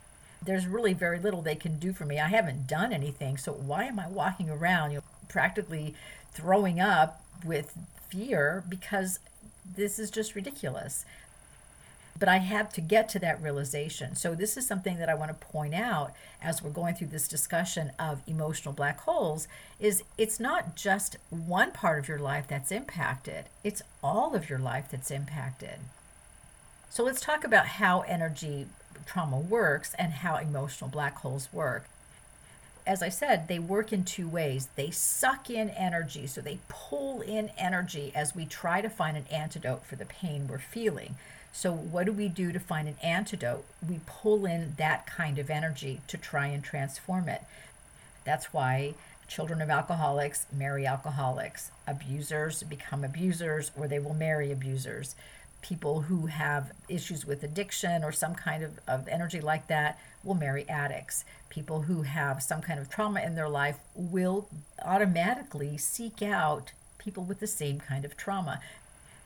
There's 0.43 0.67
really 0.67 0.93
very 0.93 1.19
little 1.19 1.41
they 1.41 1.55
can 1.55 1.79
do 1.79 1.91
for 1.91 2.05
me. 2.05 2.19
I 2.19 2.27
haven't 2.27 2.67
done 2.67 2.93
anything. 2.93 3.37
So 3.37 3.51
why 3.51 3.85
am 3.85 3.99
I 3.99 4.07
walking 4.07 4.49
around, 4.49 4.91
you 4.91 4.97
know, 4.97 5.03
practically 5.27 5.95
throwing 6.33 6.79
up 6.79 7.23
with 7.43 7.75
fear 8.15 8.63
because 8.67 9.19
this 9.75 9.99
is 9.99 10.09
just 10.09 10.35
ridiculous. 10.35 11.05
But 12.17 12.29
I 12.29 12.37
had 12.37 12.71
to 12.71 12.81
get 12.81 13.09
to 13.09 13.19
that 13.19 13.41
realization. 13.41 14.15
So, 14.15 14.35
this 14.35 14.55
is 14.55 14.65
something 14.65 14.99
that 14.99 15.09
I 15.09 15.15
want 15.15 15.31
to 15.31 15.47
point 15.47 15.73
out 15.73 16.13
as 16.41 16.63
we're 16.63 16.69
going 16.69 16.95
through 16.95 17.07
this 17.07 17.27
discussion 17.27 17.91
of 17.99 18.21
emotional 18.25 18.73
black 18.73 19.01
holes 19.01 19.49
is 19.81 20.03
it's 20.17 20.39
not 20.39 20.75
just 20.75 21.17
one 21.29 21.71
part 21.71 21.99
of 21.99 22.07
your 22.07 22.19
life 22.19 22.47
that's 22.47 22.71
impacted, 22.71 23.45
it's 23.65 23.81
all 24.01 24.33
of 24.33 24.49
your 24.49 24.59
life 24.59 24.85
that's 24.89 25.11
impacted. 25.11 25.79
So, 26.89 27.03
let's 27.03 27.19
talk 27.19 27.43
about 27.43 27.65
how 27.65 28.01
energy 28.01 28.67
trauma 29.05 29.37
works 29.37 29.93
and 29.99 30.13
how 30.13 30.37
emotional 30.37 30.89
black 30.89 31.17
holes 31.17 31.49
work 31.51 31.89
as 32.87 33.01
I 33.01 33.09
said, 33.09 33.47
they 33.47 33.59
work 33.59 33.91
in 33.91 34.03
two 34.03 34.27
ways. 34.27 34.69
They 34.75 34.91
suck 34.91 35.49
in 35.49 35.69
energy, 35.71 36.27
so 36.27 36.41
they 36.41 36.59
pull 36.67 37.21
in 37.21 37.49
energy 37.57 38.11
as 38.13 38.35
we 38.35 38.45
try 38.45 38.81
to 38.81 38.89
find 38.89 39.17
an 39.17 39.25
antidote 39.31 39.85
for 39.85 39.95
the 39.95 40.05
pain 40.05 40.47
we're 40.47 40.59
feeling. 40.59 41.15
So, 41.51 41.71
what 41.71 42.05
do 42.05 42.11
we 42.11 42.27
do 42.27 42.51
to 42.51 42.59
find 42.59 42.87
an 42.87 42.97
antidote? 43.01 43.65
We 43.87 44.01
pull 44.05 44.45
in 44.45 44.75
that 44.77 45.07
kind 45.07 45.39
of 45.39 45.49
energy 45.49 46.01
to 46.07 46.17
try 46.17 46.47
and 46.47 46.63
transform 46.63 47.29
it. 47.29 47.43
That's 48.23 48.53
why 48.53 48.95
children 49.27 49.61
of 49.61 49.69
alcoholics 49.69 50.45
marry 50.51 50.85
alcoholics, 50.85 51.71
abusers 51.87 52.61
become 52.63 53.03
abusers, 53.03 53.71
or 53.75 53.87
they 53.87 53.99
will 53.99 54.13
marry 54.13 54.51
abusers. 54.51 55.15
People 55.67 56.01
who 56.01 56.27
have 56.27 56.71
issues 56.87 57.25
with 57.25 57.43
addiction 57.43 58.03
or 58.03 58.11
some 58.11 58.35
kind 58.35 58.63
of, 58.63 58.79
of 58.87 59.07
energy 59.07 59.41
like 59.41 59.65
that 59.67 59.99
will 60.23 60.35
marry 60.35 60.67
addicts. 60.69 61.25
People 61.49 61.81
who 61.81 62.03
have 62.03 62.43
some 62.43 62.61
kind 62.61 62.79
of 62.79 62.87
trauma 62.87 63.21
in 63.21 63.33
their 63.33 63.49
life 63.49 63.77
will 63.95 64.47
automatically 64.83 65.75
seek 65.75 66.21
out 66.21 66.71
people 66.99 67.23
with 67.23 67.39
the 67.39 67.47
same 67.47 67.79
kind 67.79 68.05
of 68.05 68.15
trauma. 68.15 68.61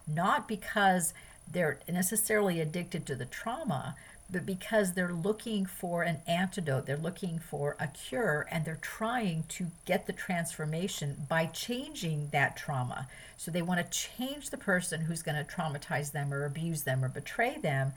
Not 0.07 0.47
because 0.47 1.13
they're 1.51 1.79
necessarily 1.89 2.61
addicted 2.61 3.05
to 3.07 3.15
the 3.15 3.25
trauma, 3.25 3.95
but 4.31 4.45
because 4.45 4.93
they're 4.93 5.13
looking 5.13 5.65
for 5.65 6.03
an 6.03 6.21
antidote, 6.27 6.85
they're 6.85 6.97
looking 6.97 7.39
for 7.39 7.75
a 7.79 7.87
cure, 7.87 8.47
and 8.51 8.63
they're 8.63 8.79
trying 8.81 9.43
to 9.49 9.67
get 9.85 10.05
the 10.05 10.13
transformation 10.13 11.25
by 11.27 11.47
changing 11.47 12.29
that 12.31 12.55
trauma. 12.55 13.07
So 13.37 13.49
they 13.49 13.61
want 13.61 13.79
to 13.79 13.97
change 13.97 14.49
the 14.49 14.57
person 14.57 15.01
who's 15.01 15.23
going 15.23 15.43
to 15.43 15.51
traumatize 15.51 16.11
them 16.11 16.33
or 16.33 16.45
abuse 16.45 16.83
them 16.83 17.03
or 17.03 17.09
betray 17.09 17.57
them. 17.57 17.93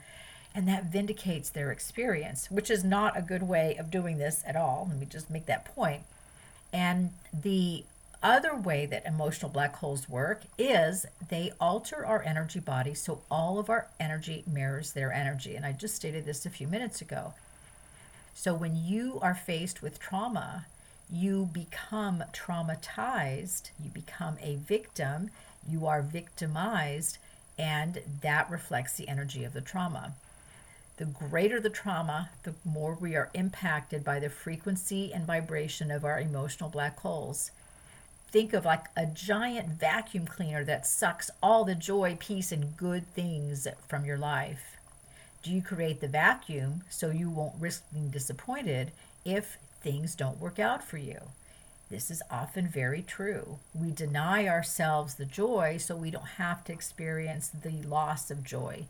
And 0.55 0.67
that 0.67 0.85
vindicates 0.85 1.49
their 1.49 1.71
experience, 1.71 2.49
which 2.51 2.69
is 2.69 2.83
not 2.83 3.17
a 3.17 3.21
good 3.21 3.43
way 3.43 3.75
of 3.77 3.89
doing 3.89 4.17
this 4.17 4.43
at 4.45 4.55
all. 4.55 4.87
Let 4.89 4.99
me 4.99 5.07
just 5.07 5.29
make 5.29 5.47
that 5.47 5.65
point. 5.65 6.03
And 6.71 7.11
the 7.33 7.83
other 8.23 8.55
way 8.55 8.85
that 8.85 9.05
emotional 9.05 9.51
black 9.51 9.75
holes 9.75 10.07
work 10.07 10.43
is 10.57 11.05
they 11.29 11.51
alter 11.59 12.05
our 12.05 12.23
energy 12.23 12.59
body 12.59 12.93
so 12.93 13.21
all 13.29 13.59
of 13.59 13.69
our 13.69 13.87
energy 13.99 14.43
mirrors 14.51 14.93
their 14.93 15.11
energy. 15.11 15.55
And 15.55 15.65
I 15.65 15.73
just 15.73 15.95
stated 15.95 16.25
this 16.25 16.45
a 16.45 16.49
few 16.49 16.67
minutes 16.67 17.01
ago. 17.01 17.33
So 18.33 18.53
when 18.53 18.75
you 18.75 19.19
are 19.21 19.35
faced 19.35 19.81
with 19.81 19.99
trauma, 19.99 20.65
you 21.11 21.49
become 21.53 22.23
traumatized, 22.33 23.69
you 23.83 23.89
become 23.91 24.37
a 24.41 24.55
victim, 24.55 25.29
you 25.67 25.85
are 25.85 26.01
victimized, 26.01 27.17
and 27.59 27.99
that 28.21 28.49
reflects 28.49 28.93
the 28.95 29.07
energy 29.07 29.43
of 29.43 29.53
the 29.53 29.61
trauma. 29.61 30.13
The 30.97 31.05
greater 31.05 31.59
the 31.59 31.69
trauma, 31.69 32.29
the 32.43 32.53
more 32.63 32.97
we 32.99 33.15
are 33.15 33.29
impacted 33.33 34.03
by 34.03 34.19
the 34.19 34.29
frequency 34.29 35.13
and 35.13 35.25
vibration 35.25 35.91
of 35.91 36.05
our 36.05 36.19
emotional 36.19 36.69
black 36.69 36.99
holes 36.99 37.51
think 38.33 38.51
of 38.53 38.65
like 38.65 38.87
a 38.97 39.05
giant 39.05 39.69
vacuum 39.69 40.25
cleaner 40.25 40.63
that 40.63 40.87
sucks 40.87 41.29
all 41.43 41.63
the 41.63 41.75
joy, 41.75 42.17
peace, 42.19 42.51
and 42.51 42.75
good 42.75 43.05
things 43.13 43.67
from 43.87 44.05
your 44.05 44.17
life. 44.17 44.77
Do 45.43 45.51
you 45.51 45.61
create 45.61 46.01
the 46.01 46.07
vacuum 46.07 46.81
so 46.89 47.11
you 47.11 47.29
won't 47.29 47.53
risk 47.59 47.83
being 47.93 48.09
disappointed 48.09 48.91
if 49.23 49.59
things 49.81 50.15
don't 50.15 50.41
work 50.41 50.57
out 50.57 50.83
for 50.83 50.97
you? 50.97 51.19
This 51.91 52.09
is 52.09 52.23
often 52.31 52.67
very 52.67 53.03
true. 53.03 53.59
We 53.75 53.91
deny 53.91 54.47
ourselves 54.47 55.13
the 55.13 55.25
joy 55.25 55.77
so 55.77 55.95
we 55.95 56.09
don't 56.09 56.39
have 56.39 56.63
to 56.63 56.73
experience 56.73 57.49
the 57.49 57.83
loss 57.87 58.31
of 58.31 58.43
joy 58.43 58.87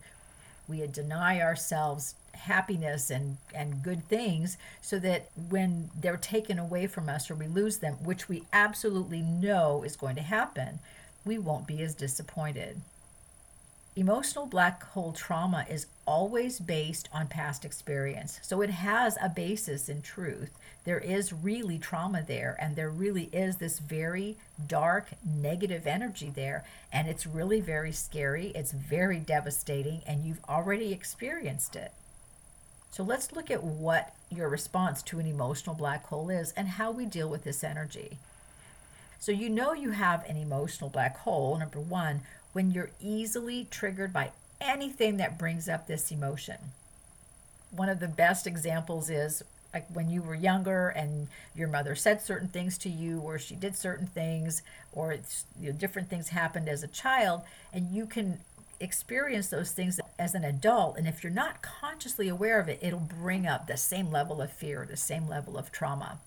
we 0.68 0.86
deny 0.86 1.40
ourselves 1.40 2.14
happiness 2.32 3.10
and, 3.10 3.36
and 3.54 3.82
good 3.82 4.06
things 4.08 4.56
so 4.80 4.98
that 4.98 5.28
when 5.48 5.90
they're 5.98 6.16
taken 6.16 6.58
away 6.58 6.86
from 6.86 7.08
us 7.08 7.30
or 7.30 7.34
we 7.34 7.46
lose 7.46 7.78
them, 7.78 7.94
which 8.02 8.28
we 8.28 8.44
absolutely 8.52 9.22
know 9.22 9.82
is 9.82 9.96
going 9.96 10.16
to 10.16 10.22
happen, 10.22 10.78
we 11.24 11.38
won't 11.38 11.66
be 11.66 11.82
as 11.82 11.94
disappointed. 11.94 12.80
Emotional 13.96 14.46
black 14.46 14.82
hole 14.90 15.12
trauma 15.12 15.64
is 15.70 15.86
always 16.04 16.58
based 16.58 17.08
on 17.12 17.28
past 17.28 17.64
experience. 17.64 18.40
So 18.42 18.60
it 18.60 18.70
has 18.70 19.16
a 19.22 19.28
basis 19.28 19.88
in 19.88 20.02
truth. 20.02 20.50
There 20.82 20.98
is 20.98 21.32
really 21.32 21.78
trauma 21.78 22.24
there, 22.26 22.56
and 22.60 22.74
there 22.74 22.90
really 22.90 23.30
is 23.32 23.56
this 23.56 23.78
very 23.78 24.36
dark, 24.66 25.10
negative 25.24 25.86
energy 25.86 26.32
there. 26.34 26.64
And 26.92 27.06
it's 27.06 27.24
really 27.24 27.60
very 27.60 27.92
scary. 27.92 28.48
It's 28.56 28.72
very 28.72 29.20
devastating, 29.20 30.02
and 30.08 30.24
you've 30.24 30.44
already 30.48 30.92
experienced 30.92 31.76
it. 31.76 31.92
So 32.90 33.04
let's 33.04 33.32
look 33.32 33.48
at 33.48 33.62
what 33.62 34.12
your 34.28 34.48
response 34.48 35.02
to 35.04 35.20
an 35.20 35.26
emotional 35.26 35.76
black 35.76 36.04
hole 36.06 36.30
is 36.30 36.52
and 36.56 36.66
how 36.66 36.90
we 36.90 37.06
deal 37.06 37.28
with 37.28 37.44
this 37.44 37.62
energy. 37.62 38.18
So, 39.20 39.32
you 39.32 39.48
know 39.48 39.72
you 39.72 39.92
have 39.92 40.28
an 40.28 40.36
emotional 40.36 40.90
black 40.90 41.16
hole, 41.18 41.56
number 41.56 41.80
one, 41.80 42.20
when 42.54 42.70
you're 42.70 42.90
easily 43.02 43.66
triggered 43.70 44.12
by 44.12 44.30
anything 44.60 45.18
that 45.18 45.38
brings 45.38 45.68
up 45.68 45.86
this 45.86 46.10
emotion. 46.10 46.56
One 47.70 47.90
of 47.90 48.00
the 48.00 48.08
best 48.08 48.46
examples 48.46 49.10
is 49.10 49.42
like 49.74 49.86
when 49.92 50.08
you 50.08 50.22
were 50.22 50.36
younger 50.36 50.88
and 50.88 51.26
your 51.54 51.66
mother 51.66 51.96
said 51.96 52.22
certain 52.22 52.48
things 52.48 52.78
to 52.78 52.88
you 52.88 53.18
or 53.18 53.38
she 53.38 53.56
did 53.56 53.76
certain 53.76 54.06
things 54.06 54.62
or 54.92 55.16
you 55.60 55.72
know, 55.72 55.72
different 55.72 56.08
things 56.08 56.28
happened 56.28 56.68
as 56.68 56.84
a 56.84 56.88
child 56.88 57.42
and 57.72 57.90
you 57.90 58.06
can 58.06 58.38
experience 58.78 59.48
those 59.48 59.72
things 59.72 59.98
as 60.18 60.34
an 60.34 60.44
adult 60.44 60.96
and 60.96 61.08
if 61.08 61.24
you're 61.24 61.32
not 61.32 61.62
consciously 61.62 62.28
aware 62.28 62.60
of 62.60 62.68
it 62.68 62.78
it'll 62.82 62.98
bring 63.00 63.46
up 63.46 63.66
the 63.66 63.76
same 63.76 64.10
level 64.10 64.40
of 64.40 64.52
fear 64.52 64.86
the 64.88 64.96
same 64.96 65.28
level 65.28 65.56
of 65.56 65.72
trauma 65.72 66.18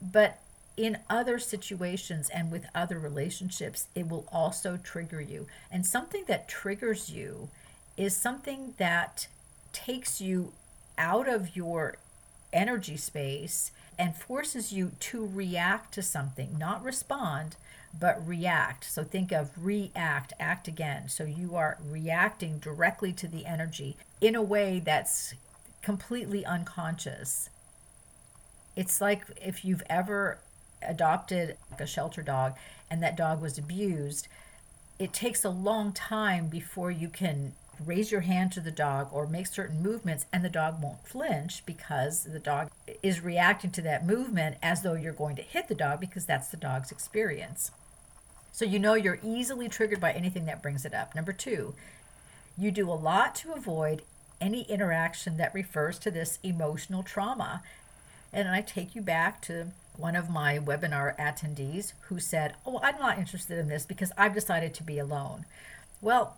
but 0.00 0.38
in 0.76 0.98
other 1.08 1.38
situations 1.38 2.28
and 2.28 2.52
with 2.52 2.66
other 2.74 2.98
relationships, 2.98 3.86
it 3.94 4.08
will 4.08 4.26
also 4.30 4.78
trigger 4.82 5.20
you. 5.20 5.46
And 5.70 5.86
something 5.86 6.24
that 6.26 6.48
triggers 6.48 7.10
you 7.10 7.48
is 7.96 8.14
something 8.14 8.74
that 8.76 9.26
takes 9.72 10.20
you 10.20 10.52
out 10.98 11.28
of 11.28 11.56
your 11.56 11.96
energy 12.52 12.96
space 12.96 13.70
and 13.98 14.14
forces 14.14 14.72
you 14.72 14.92
to 15.00 15.26
react 15.26 15.94
to 15.94 16.02
something, 16.02 16.56
not 16.58 16.82
respond, 16.84 17.56
but 17.98 18.26
react. 18.26 18.84
So 18.84 19.04
think 19.04 19.32
of 19.32 19.50
react, 19.56 20.34
act 20.38 20.68
again. 20.68 21.08
So 21.08 21.24
you 21.24 21.56
are 21.56 21.78
reacting 21.88 22.58
directly 22.58 23.12
to 23.14 23.26
the 23.26 23.46
energy 23.46 23.96
in 24.20 24.34
a 24.34 24.42
way 24.42 24.80
that's 24.84 25.34
completely 25.82 26.44
unconscious. 26.44 27.48
It's 28.74 29.00
like 29.00 29.24
if 29.42 29.64
you've 29.64 29.82
ever 29.88 30.38
adopted 30.86 31.56
a 31.78 31.86
shelter 31.86 32.22
dog 32.22 32.54
and 32.90 33.02
that 33.02 33.16
dog 33.16 33.40
was 33.40 33.58
abused, 33.58 34.28
it 34.98 35.12
takes 35.12 35.44
a 35.44 35.50
long 35.50 35.92
time 35.92 36.46
before 36.46 36.90
you 36.90 37.08
can 37.08 37.52
raise 37.84 38.10
your 38.10 38.22
hand 38.22 38.52
to 38.52 38.60
the 38.60 38.70
dog 38.70 39.08
or 39.12 39.26
make 39.26 39.46
certain 39.46 39.82
movements 39.82 40.26
and 40.32 40.44
the 40.44 40.48
dog 40.48 40.82
won't 40.82 41.06
flinch 41.06 41.62
because 41.66 42.24
the 42.24 42.38
dog 42.38 42.70
is 43.02 43.20
reacting 43.20 43.70
to 43.70 43.82
that 43.82 44.06
movement 44.06 44.56
as 44.62 44.82
though 44.82 44.94
you're 44.94 45.12
going 45.12 45.36
to 45.36 45.42
hit 45.42 45.68
the 45.68 45.74
dog 45.74 46.00
because 46.00 46.24
that's 46.24 46.48
the 46.48 46.56
dog's 46.56 46.90
experience. 46.90 47.70
So 48.52 48.64
you 48.64 48.78
know 48.78 48.94
you're 48.94 49.18
easily 49.22 49.68
triggered 49.68 50.00
by 50.00 50.12
anything 50.12 50.46
that 50.46 50.62
brings 50.62 50.86
it 50.86 50.94
up. 50.94 51.14
Number 51.14 51.32
two, 51.32 51.74
you 52.56 52.70
do 52.70 52.90
a 52.90 52.94
lot 52.94 53.34
to 53.36 53.52
avoid 53.52 54.02
any 54.40 54.62
interaction 54.62 55.36
that 55.36 55.54
refers 55.54 55.98
to 55.98 56.10
this 56.10 56.38
emotional 56.42 57.02
trauma. 57.02 57.62
And 58.32 58.48
I 58.48 58.62
take 58.62 58.94
you 58.94 59.02
back 59.02 59.42
to 59.42 59.68
one 59.98 60.16
of 60.16 60.30
my 60.30 60.58
webinar 60.58 61.16
attendees 61.18 61.92
who 62.08 62.18
said, 62.18 62.54
Oh, 62.64 62.80
I'm 62.82 62.98
not 62.98 63.18
interested 63.18 63.58
in 63.58 63.68
this 63.68 63.86
because 63.86 64.12
I've 64.16 64.34
decided 64.34 64.74
to 64.74 64.82
be 64.82 64.98
alone. 64.98 65.44
Well, 66.00 66.36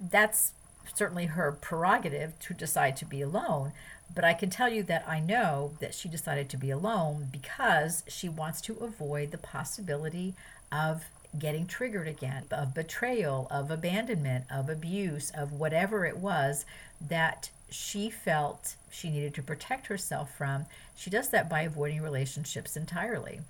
that's 0.00 0.52
certainly 0.94 1.26
her 1.26 1.52
prerogative 1.52 2.38
to 2.40 2.54
decide 2.54 2.96
to 2.98 3.04
be 3.04 3.22
alone. 3.22 3.72
But 4.14 4.24
I 4.24 4.34
can 4.34 4.50
tell 4.50 4.68
you 4.68 4.82
that 4.84 5.04
I 5.08 5.18
know 5.18 5.72
that 5.80 5.94
she 5.94 6.08
decided 6.08 6.48
to 6.50 6.56
be 6.56 6.70
alone 6.70 7.28
because 7.32 8.04
she 8.06 8.28
wants 8.28 8.60
to 8.62 8.74
avoid 8.74 9.30
the 9.30 9.38
possibility 9.38 10.34
of 10.70 11.04
getting 11.38 11.66
triggered 11.66 12.06
again, 12.06 12.44
of 12.50 12.74
betrayal, 12.74 13.48
of 13.50 13.70
abandonment, 13.70 14.44
of 14.50 14.68
abuse, 14.68 15.30
of 15.30 15.52
whatever 15.52 16.04
it 16.04 16.18
was 16.18 16.64
that 17.00 17.50
she 17.70 18.10
felt 18.10 18.76
she 18.90 19.10
needed 19.10 19.34
to 19.34 19.42
protect 19.42 19.86
herself 19.86 20.34
from, 20.36 20.66
she 20.96 21.10
does 21.10 21.28
that 21.30 21.48
by 21.48 21.62
avoiding 21.62 22.02
relationships 22.02 22.76
entirely. 22.76 23.40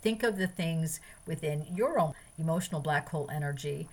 Think 0.00 0.22
of 0.22 0.38
the 0.38 0.46
things 0.46 1.00
within 1.26 1.66
your 1.74 1.98
own 1.98 2.14
emotional 2.38 2.80
black 2.80 3.08
hole 3.08 3.28
energy 3.32 3.88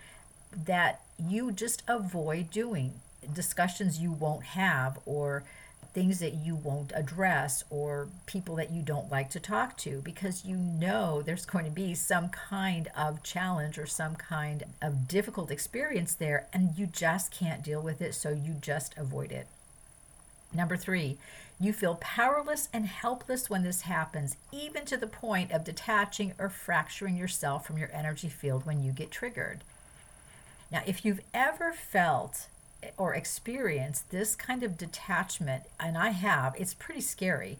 that 0.65 1.01
you 1.17 1.51
just 1.51 1.83
avoid 1.87 2.51
doing, 2.51 2.93
discussions 3.33 3.99
you 3.99 4.11
won't 4.11 4.43
have, 4.43 4.99
or 5.05 5.43
things 5.93 6.19
that 6.19 6.33
you 6.33 6.55
won't 6.55 6.91
address 6.95 7.63
or 7.69 8.07
people 8.25 8.55
that 8.55 8.71
you 8.71 8.81
don't 8.81 9.11
like 9.11 9.29
to 9.31 9.39
talk 9.39 9.77
to 9.77 10.01
because 10.01 10.45
you 10.45 10.55
know 10.55 11.21
there's 11.21 11.45
going 11.45 11.65
to 11.65 11.71
be 11.71 11.93
some 11.93 12.29
kind 12.29 12.89
of 12.97 13.23
challenge 13.23 13.77
or 13.77 13.85
some 13.85 14.15
kind 14.15 14.63
of 14.81 15.07
difficult 15.07 15.51
experience 15.51 16.13
there 16.13 16.47
and 16.53 16.77
you 16.77 16.85
just 16.85 17.31
can't 17.31 17.63
deal 17.63 17.81
with 17.81 18.01
it, 18.01 18.13
so 18.13 18.29
you 18.29 18.53
just 18.59 18.97
avoid 18.97 19.31
it. 19.31 19.47
Number 20.53 20.77
three, 20.77 21.17
you 21.59 21.71
feel 21.71 21.95
powerless 21.95 22.67
and 22.73 22.85
helpless 22.85 23.49
when 23.49 23.63
this 23.63 23.81
happens, 23.81 24.35
even 24.51 24.85
to 24.85 24.97
the 24.97 25.07
point 25.07 25.51
of 25.51 25.63
detaching 25.63 26.33
or 26.37 26.49
fracturing 26.49 27.15
yourself 27.15 27.65
from 27.65 27.77
your 27.77 27.89
energy 27.93 28.27
field 28.27 28.65
when 28.65 28.83
you 28.83 28.91
get 28.91 29.11
triggered. 29.11 29.61
Now, 30.71 30.81
if 30.85 31.05
you've 31.05 31.21
ever 31.33 31.71
felt 31.71 32.47
or 32.97 33.13
experience 33.13 34.03
this 34.09 34.35
kind 34.35 34.63
of 34.63 34.77
detachment, 34.77 35.63
and 35.79 35.97
I 35.97 36.09
have, 36.09 36.55
it's 36.57 36.73
pretty 36.73 37.01
scary. 37.01 37.57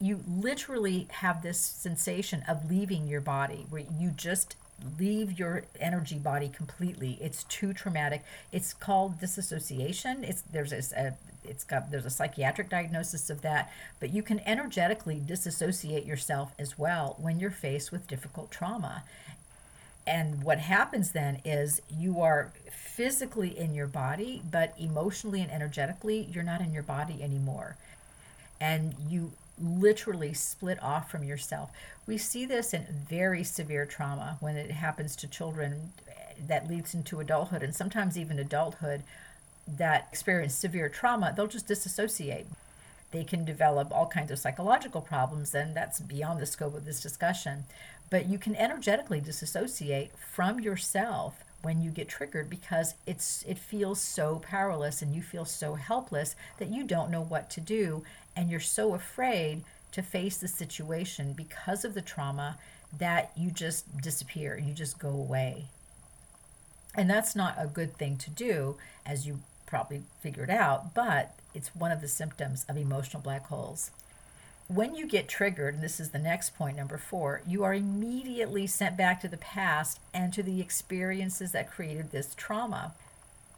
You 0.00 0.20
literally 0.28 1.08
have 1.10 1.42
this 1.42 1.60
sensation 1.60 2.44
of 2.48 2.70
leaving 2.70 3.08
your 3.08 3.20
body 3.20 3.66
where 3.68 3.84
you 3.98 4.10
just 4.10 4.56
leave 4.98 5.38
your 5.38 5.64
energy 5.80 6.18
body 6.18 6.48
completely. 6.48 7.18
It's 7.20 7.44
too 7.44 7.72
traumatic. 7.72 8.24
It's 8.52 8.72
called 8.72 9.20
disassociation. 9.20 10.24
It's 10.24 10.42
there's 10.42 10.72
a, 10.72 10.82
a 10.96 11.08
uh, 11.08 11.10
it's 11.44 11.64
got 11.64 11.90
there's 11.90 12.04
a 12.04 12.10
psychiatric 12.10 12.68
diagnosis 12.68 13.30
of 13.30 13.40
that, 13.42 13.72
but 14.00 14.10
you 14.10 14.22
can 14.22 14.40
energetically 14.40 15.20
disassociate 15.24 16.04
yourself 16.04 16.52
as 16.58 16.78
well 16.78 17.16
when 17.18 17.40
you're 17.40 17.50
faced 17.50 17.90
with 17.90 18.06
difficult 18.06 18.50
trauma. 18.50 19.02
And 20.06 20.42
what 20.42 20.58
happens 20.58 21.12
then 21.12 21.40
is 21.44 21.82
you 21.90 22.20
are 22.20 22.52
physically 22.98 23.56
in 23.56 23.76
your 23.76 23.86
body, 23.86 24.42
but 24.50 24.74
emotionally 24.76 25.40
and 25.40 25.52
energetically, 25.52 26.28
you're 26.32 26.42
not 26.42 26.60
in 26.60 26.72
your 26.74 26.82
body 26.82 27.22
anymore. 27.22 27.76
And 28.60 28.92
you 29.08 29.30
literally 29.56 30.34
split 30.34 30.82
off 30.82 31.08
from 31.08 31.22
yourself. 31.22 31.70
We 32.08 32.18
see 32.18 32.44
this 32.44 32.74
in 32.74 33.04
very 33.08 33.44
severe 33.44 33.86
trauma 33.86 34.36
when 34.40 34.56
it 34.56 34.72
happens 34.72 35.14
to 35.14 35.28
children 35.28 35.92
that 36.44 36.68
leads 36.68 36.92
into 36.92 37.20
adulthood 37.20 37.62
and 37.62 37.72
sometimes 37.72 38.18
even 38.18 38.40
adulthood 38.40 39.04
that 39.68 40.08
experience 40.10 40.54
severe 40.54 40.88
trauma, 40.88 41.32
they'll 41.36 41.46
just 41.46 41.68
disassociate. 41.68 42.46
They 43.12 43.22
can 43.22 43.44
develop 43.44 43.92
all 43.92 44.06
kinds 44.06 44.32
of 44.32 44.40
psychological 44.40 45.02
problems, 45.02 45.54
and 45.54 45.76
that's 45.76 46.00
beyond 46.00 46.40
the 46.40 46.46
scope 46.46 46.74
of 46.74 46.84
this 46.84 47.00
discussion. 47.00 47.64
But 48.10 48.26
you 48.26 48.38
can 48.38 48.56
energetically 48.56 49.20
disassociate 49.20 50.10
from 50.18 50.58
yourself 50.58 51.44
when 51.62 51.82
you 51.82 51.90
get 51.90 52.08
triggered 52.08 52.48
because 52.48 52.94
it's 53.06 53.44
it 53.46 53.58
feels 53.58 54.00
so 54.00 54.40
powerless 54.44 55.02
and 55.02 55.14
you 55.14 55.22
feel 55.22 55.44
so 55.44 55.74
helpless 55.74 56.36
that 56.58 56.68
you 56.68 56.84
don't 56.84 57.10
know 57.10 57.22
what 57.22 57.50
to 57.50 57.60
do. 57.60 58.04
And 58.36 58.50
you're 58.50 58.60
so 58.60 58.94
afraid 58.94 59.64
to 59.92 60.02
face 60.02 60.36
the 60.36 60.48
situation 60.48 61.32
because 61.32 61.84
of 61.84 61.94
the 61.94 62.02
trauma 62.02 62.58
that 62.96 63.32
you 63.36 63.50
just 63.50 64.00
disappear 64.00 64.56
you 64.58 64.72
just 64.72 64.98
go 64.98 65.08
away. 65.08 65.66
And 66.94 67.08
that's 67.08 67.36
not 67.36 67.56
a 67.58 67.66
good 67.66 67.96
thing 67.96 68.16
to 68.18 68.30
do 68.30 68.76
as 69.04 69.26
you 69.26 69.40
probably 69.66 70.02
figured 70.20 70.48
out 70.48 70.94
but 70.94 71.34
it's 71.54 71.74
one 71.74 71.92
of 71.92 72.00
the 72.00 72.08
symptoms 72.08 72.64
of 72.70 72.76
emotional 72.78 73.22
black 73.22 73.46
holes 73.48 73.90
when 74.68 74.94
you 74.94 75.06
get 75.06 75.28
triggered, 75.28 75.74
and 75.74 75.82
this 75.82 75.98
is 75.98 76.10
the 76.10 76.18
next 76.18 76.54
point, 76.54 76.76
number 76.76 76.98
four, 76.98 77.40
you 77.46 77.64
are 77.64 77.72
immediately 77.72 78.66
sent 78.66 78.98
back 78.98 79.20
to 79.22 79.28
the 79.28 79.38
past 79.38 79.98
and 80.12 80.32
to 80.34 80.42
the 80.42 80.60
experiences 80.60 81.52
that 81.52 81.70
created 81.70 82.10
this 82.10 82.34
trauma. 82.34 82.92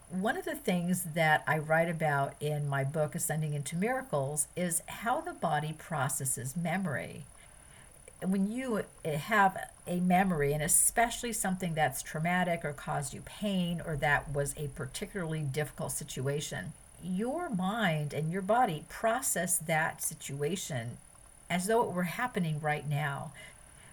One 0.09 0.37
of 0.37 0.45
the 0.45 0.55
things 0.55 1.02
that 1.14 1.43
I 1.49 1.59
write 1.59 1.88
about 1.88 2.35
in 2.40 2.69
my 2.69 2.85
book, 2.85 3.17
Ascending 3.17 3.55
into 3.55 3.76
Miracles, 3.76 4.47
is 4.55 4.83
how 4.87 5.21
the 5.21 5.33
body 5.33 5.75
processes 5.76 6.57
memory. 6.57 7.25
When 8.25 8.50
you 8.50 8.85
eh, 9.05 9.17
have 9.17 9.57
a 9.88 9.99
memory, 9.99 10.52
and 10.52 10.62
especially 10.62 11.33
something 11.33 11.75
that's 11.75 12.02
traumatic 12.02 12.64
or 12.64 12.73
caused 12.73 13.14
you 13.14 13.23
pain 13.23 13.83
or 13.85 13.97
that 13.97 14.31
was 14.33 14.55
a 14.57 14.69
particularly 14.69 15.40
difficult 15.40 15.90
situation, 15.90 16.73
your 17.02 17.49
mind 17.49 18.12
and 18.12 18.30
your 18.30 18.42
body 18.42 18.85
process 18.88 19.59
that 19.59 20.02
situation 20.02 20.99
as 21.49 21.66
though 21.66 21.83
it 21.83 21.92
were 21.92 22.04
happening 22.04 22.61
right 22.61 22.88
now. 22.88 23.33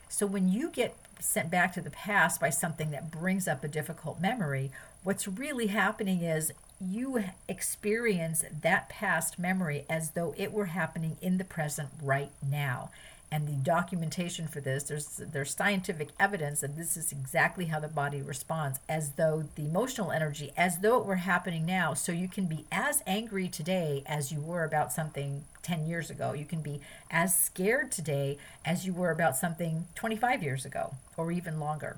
So 0.10 0.26
when 0.26 0.50
you 0.50 0.70
get 0.70 0.96
sent 1.20 1.50
back 1.50 1.74
to 1.74 1.82
the 1.82 1.90
past 1.90 2.40
by 2.40 2.50
something 2.50 2.92
that 2.92 3.12
brings 3.12 3.48
up 3.48 3.64
a 3.64 3.68
difficult 3.68 4.22
memory, 4.22 4.72
what's 5.04 5.28
really 5.28 5.68
happening 5.68 6.22
is 6.22 6.52
you 6.80 7.24
experience 7.48 8.44
that 8.62 8.88
past 8.90 9.40
memory 9.40 9.86
as 9.90 10.12
though 10.12 10.34
it 10.38 10.54
were 10.54 10.68
happening 10.68 11.18
in 11.22 11.38
the 11.38 11.44
present 11.44 11.90
right 12.02 12.32
now 12.48 12.92
and 13.32 13.48
the 13.48 13.54
documentation 13.54 14.48
for 14.48 14.62
this 14.62 14.84
there's 14.84 15.18
there's 15.18 15.54
scientific 15.54 16.10
evidence 16.20 16.62
that 16.62 16.78
this 16.78 16.96
is 16.96 17.12
exactly 17.12 17.66
how 17.66 17.80
the 17.80 17.88
body 17.88 18.22
responds 18.22 18.80
as 18.88 19.12
though 19.12 19.44
the 19.56 19.66
emotional 19.66 20.12
energy 20.12 20.52
as 20.56 20.80
though 20.80 20.98
it 21.00 21.06
were 21.06 21.18
happening 21.18 21.66
now. 21.66 21.94
So 21.94 22.12
you 22.12 22.28
can 22.28 22.46
be 22.46 22.66
as 22.72 23.04
angry 23.06 23.48
today 23.48 24.04
as 24.06 24.32
you 24.32 24.40
were 24.40 24.64
about 24.64 24.92
something 24.92 25.44
10 25.64 25.88
years 25.88 26.10
ago. 26.10 26.34
You 26.34 26.46
can 26.46 26.62
be 26.62 26.80
as 27.12 27.38
scared 27.38 27.92
today 27.92 28.38
as 28.64 28.86
you 28.86 28.94
were 28.94 29.12
about 29.12 29.36
something 29.36 29.88
25 29.96 30.42
years 30.42 30.66
ago 30.66 30.96
or 31.18 31.32
even 31.32 31.60
longer. 31.60 31.98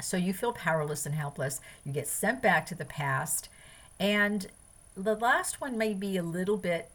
So 0.00 0.16
you 0.16 0.32
feel 0.32 0.52
powerless 0.52 1.06
and 1.06 1.14
helpless. 1.14 1.60
You 1.84 1.92
get 1.92 2.06
sent 2.06 2.42
back 2.42 2.66
to 2.66 2.74
the 2.74 2.84
past. 2.84 3.48
And 3.98 4.46
the 4.96 5.16
last 5.16 5.60
one 5.60 5.78
may 5.78 5.94
be 5.94 6.16
a 6.16 6.22
little 6.22 6.56
bit 6.56 6.90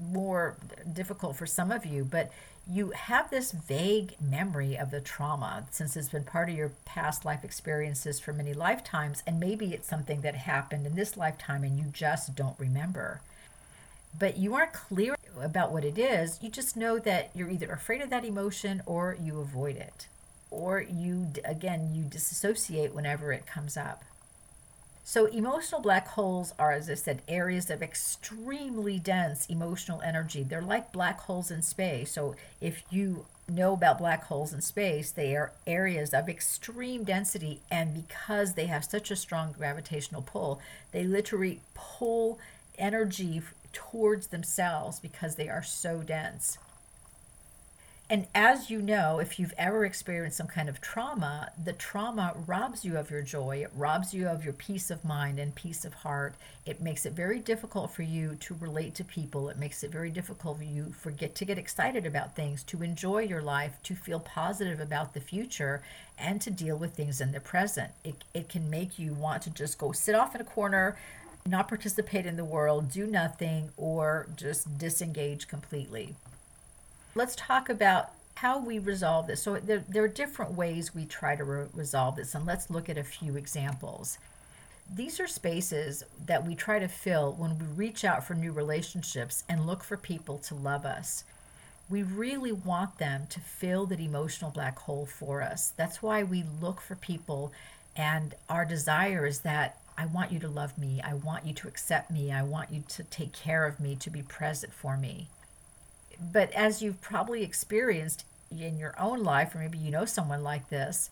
more 0.00 0.56
difficult 0.92 1.36
for 1.36 1.46
some 1.46 1.70
of 1.70 1.84
you, 1.84 2.04
but 2.04 2.30
you 2.70 2.90
have 2.90 3.30
this 3.30 3.50
vague 3.50 4.14
memory 4.20 4.78
of 4.78 4.92
the 4.92 5.00
trauma 5.00 5.64
since 5.70 5.96
it's 5.96 6.08
been 6.08 6.22
part 6.22 6.48
of 6.48 6.54
your 6.54 6.70
past 6.84 7.24
life 7.24 7.42
experiences 7.42 8.20
for 8.20 8.32
many 8.32 8.54
lifetimes, 8.54 9.24
and 9.26 9.40
maybe 9.40 9.74
it's 9.74 9.88
something 9.88 10.20
that 10.20 10.36
happened 10.36 10.86
in 10.86 10.94
this 10.94 11.16
lifetime 11.16 11.64
and 11.64 11.78
you 11.78 11.86
just 11.92 12.36
don't 12.36 12.58
remember. 12.60 13.20
But 14.16 14.38
you 14.38 14.54
aren't 14.54 14.72
clear 14.72 15.16
about 15.40 15.72
what 15.72 15.84
it 15.84 15.98
is. 15.98 16.38
You 16.42 16.48
just 16.48 16.76
know 16.76 16.98
that 17.00 17.30
you're 17.34 17.50
either 17.50 17.72
afraid 17.72 18.02
of 18.02 18.10
that 18.10 18.24
emotion 18.24 18.82
or 18.86 19.16
you 19.20 19.40
avoid 19.40 19.76
it. 19.76 20.06
Or 20.50 20.80
you, 20.80 21.28
again, 21.44 21.90
you 21.94 22.04
disassociate 22.04 22.94
whenever 22.94 23.32
it 23.32 23.46
comes 23.46 23.76
up. 23.76 24.04
So, 25.02 25.26
emotional 25.26 25.80
black 25.80 26.08
holes 26.08 26.54
are, 26.58 26.72
as 26.72 26.88
I 26.88 26.94
said, 26.94 27.22
areas 27.26 27.70
of 27.70 27.82
extremely 27.82 28.98
dense 28.98 29.46
emotional 29.46 30.00
energy. 30.02 30.42
They're 30.42 30.62
like 30.62 30.92
black 30.92 31.20
holes 31.20 31.50
in 31.50 31.62
space. 31.62 32.12
So, 32.12 32.36
if 32.60 32.84
you 32.90 33.26
know 33.48 33.72
about 33.72 33.98
black 33.98 34.24
holes 34.24 34.52
in 34.52 34.60
space, 34.60 35.10
they 35.10 35.34
are 35.34 35.52
areas 35.66 36.14
of 36.14 36.28
extreme 36.28 37.04
density, 37.04 37.60
and 37.70 37.94
because 37.94 38.54
they 38.54 38.66
have 38.66 38.84
such 38.84 39.10
a 39.10 39.16
strong 39.16 39.52
gravitational 39.52 40.22
pull, 40.22 40.60
they 40.92 41.04
literally 41.04 41.60
pull 41.74 42.38
energy 42.78 43.42
towards 43.72 44.28
themselves 44.28 45.00
because 45.00 45.34
they 45.34 45.48
are 45.48 45.62
so 45.62 46.02
dense. 46.02 46.58
And 48.10 48.26
as 48.34 48.70
you 48.70 48.82
know, 48.82 49.20
if 49.20 49.38
you've 49.38 49.54
ever 49.56 49.84
experienced 49.84 50.36
some 50.36 50.48
kind 50.48 50.68
of 50.68 50.80
trauma, 50.80 51.52
the 51.62 51.72
trauma 51.72 52.34
robs 52.44 52.84
you 52.84 52.98
of 52.98 53.08
your 53.08 53.22
joy. 53.22 53.62
It 53.62 53.70
robs 53.72 54.12
you 54.12 54.26
of 54.26 54.42
your 54.42 54.52
peace 54.52 54.90
of 54.90 55.04
mind 55.04 55.38
and 55.38 55.54
peace 55.54 55.84
of 55.84 55.94
heart. 55.94 56.34
It 56.66 56.80
makes 56.80 57.06
it 57.06 57.12
very 57.12 57.38
difficult 57.38 57.92
for 57.92 58.02
you 58.02 58.34
to 58.34 58.56
relate 58.58 58.96
to 58.96 59.04
people. 59.04 59.48
It 59.48 59.58
makes 59.58 59.84
it 59.84 59.92
very 59.92 60.10
difficult 60.10 60.58
for 60.58 60.64
you 60.64 60.92
forget 60.98 61.36
to 61.36 61.44
get 61.44 61.56
excited 61.56 62.04
about 62.04 62.34
things, 62.34 62.64
to 62.64 62.82
enjoy 62.82 63.20
your 63.20 63.42
life, 63.42 63.80
to 63.84 63.94
feel 63.94 64.18
positive 64.18 64.80
about 64.80 65.14
the 65.14 65.20
future, 65.20 65.80
and 66.18 66.40
to 66.40 66.50
deal 66.50 66.76
with 66.76 66.96
things 66.96 67.20
in 67.20 67.30
the 67.30 67.38
present. 67.38 67.92
It, 68.02 68.24
it 68.34 68.48
can 68.48 68.68
make 68.68 68.98
you 68.98 69.14
want 69.14 69.42
to 69.42 69.50
just 69.50 69.78
go 69.78 69.92
sit 69.92 70.16
off 70.16 70.34
in 70.34 70.40
a 70.40 70.44
corner, 70.44 70.96
not 71.46 71.68
participate 71.68 72.26
in 72.26 72.36
the 72.36 72.44
world, 72.44 72.90
do 72.90 73.06
nothing, 73.06 73.70
or 73.76 74.26
just 74.34 74.78
disengage 74.78 75.46
completely 75.46 76.16
let's 77.14 77.34
talk 77.36 77.68
about 77.68 78.10
how 78.36 78.58
we 78.58 78.78
resolve 78.78 79.26
this. 79.26 79.42
So 79.42 79.56
there, 79.56 79.84
there 79.88 80.04
are 80.04 80.08
different 80.08 80.52
ways 80.52 80.94
we 80.94 81.04
try 81.04 81.36
to 81.36 81.44
re- 81.44 81.66
resolve 81.74 82.16
this, 82.16 82.34
and 82.34 82.46
let's 82.46 82.70
look 82.70 82.88
at 82.88 82.98
a 82.98 83.04
few 83.04 83.36
examples. 83.36 84.18
These 84.92 85.20
are 85.20 85.26
spaces 85.26 86.04
that 86.26 86.46
we 86.46 86.54
try 86.54 86.78
to 86.78 86.88
fill 86.88 87.32
when 87.32 87.58
we 87.58 87.66
reach 87.66 88.04
out 88.04 88.24
for 88.24 88.34
new 88.34 88.52
relationships 88.52 89.44
and 89.48 89.66
look 89.66 89.84
for 89.84 89.96
people 89.96 90.38
to 90.38 90.54
love 90.54 90.84
us. 90.84 91.24
We 91.88 92.02
really 92.02 92.52
want 92.52 92.98
them 92.98 93.26
to 93.30 93.40
fill 93.40 93.86
that 93.86 94.00
emotional 94.00 94.50
black 94.50 94.78
hole 94.78 95.06
for 95.06 95.42
us. 95.42 95.72
That's 95.76 96.02
why 96.02 96.22
we 96.22 96.44
look 96.60 96.80
for 96.80 96.94
people, 96.94 97.52
and 97.94 98.34
our 98.48 98.64
desire 98.64 99.26
is 99.26 99.40
that 99.40 99.76
I 99.98 100.06
want 100.06 100.32
you 100.32 100.38
to 100.38 100.48
love 100.48 100.78
me. 100.78 101.02
I 101.04 101.14
want 101.14 101.44
you 101.44 101.52
to 101.52 101.68
accept 101.68 102.10
me. 102.10 102.32
I 102.32 102.42
want 102.42 102.72
you 102.72 102.84
to 102.88 103.02
take 103.02 103.32
care 103.32 103.66
of 103.66 103.80
me, 103.80 103.96
to 103.96 104.08
be 104.08 104.22
present 104.22 104.72
for 104.72 104.96
me 104.96 105.28
but 106.20 106.52
as 106.52 106.82
you've 106.82 107.00
probably 107.00 107.42
experienced 107.42 108.24
in 108.50 108.78
your 108.78 108.94
own 108.98 109.22
life, 109.22 109.54
or 109.54 109.58
maybe 109.58 109.78
you 109.78 109.90
know 109.90 110.04
someone 110.04 110.42
like 110.42 110.68
this, 110.68 111.10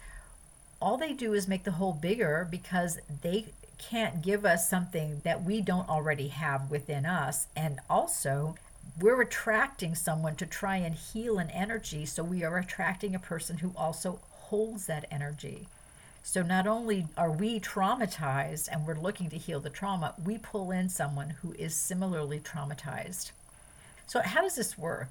all 0.81 0.97
they 0.97 1.13
do 1.13 1.33
is 1.35 1.49
make 1.49 1.65
the 1.65 1.73
hole 1.73 1.93
bigger 1.93 2.47
because 2.51 2.99
they 3.23 3.47
can't 3.79 4.23
give 4.23 4.45
us 4.45 4.69
something 4.69 5.21
that 5.25 5.45
we 5.45 5.61
don't 5.61 5.89
already 5.89 6.29
have 6.29 6.71
within 6.71 7.07
us. 7.07 7.47
And 7.57 7.81
also, 7.89 8.57
we're 9.01 9.21
attracting 9.21 9.95
someone 9.95 10.37
to 10.37 10.47
try 10.47 10.77
and 10.77 10.95
heal 10.95 11.39
an 11.39 11.51
energy. 11.51 12.05
So 12.05 12.23
we 12.23 12.43
are 12.45 12.59
attracting 12.59 13.15
a 13.15 13.21
person 13.21 13.59
who 13.59 13.73
also 13.77 14.19
holds 14.31 14.87
that 14.87 15.07
energy. 15.11 15.69
So 16.23 16.43
not 16.43 16.67
only 16.67 17.07
are 17.17 17.31
we 17.31 17.61
traumatized 17.61 18.69
and 18.71 18.87
we're 18.87 18.95
looking 18.95 19.31
to 19.31 19.39
heal 19.39 19.61
the 19.61 19.71
trauma, 19.71 20.15
we 20.23 20.39
pull 20.39 20.71
in 20.71 20.89
someone 20.89 21.31
who 21.31 21.53
is 21.53 21.75
similarly 21.75 22.41
traumatized. 22.41 23.31
So, 24.09 24.23
how 24.23 24.41
does 24.41 24.57
this 24.57 24.79
work? 24.79 25.09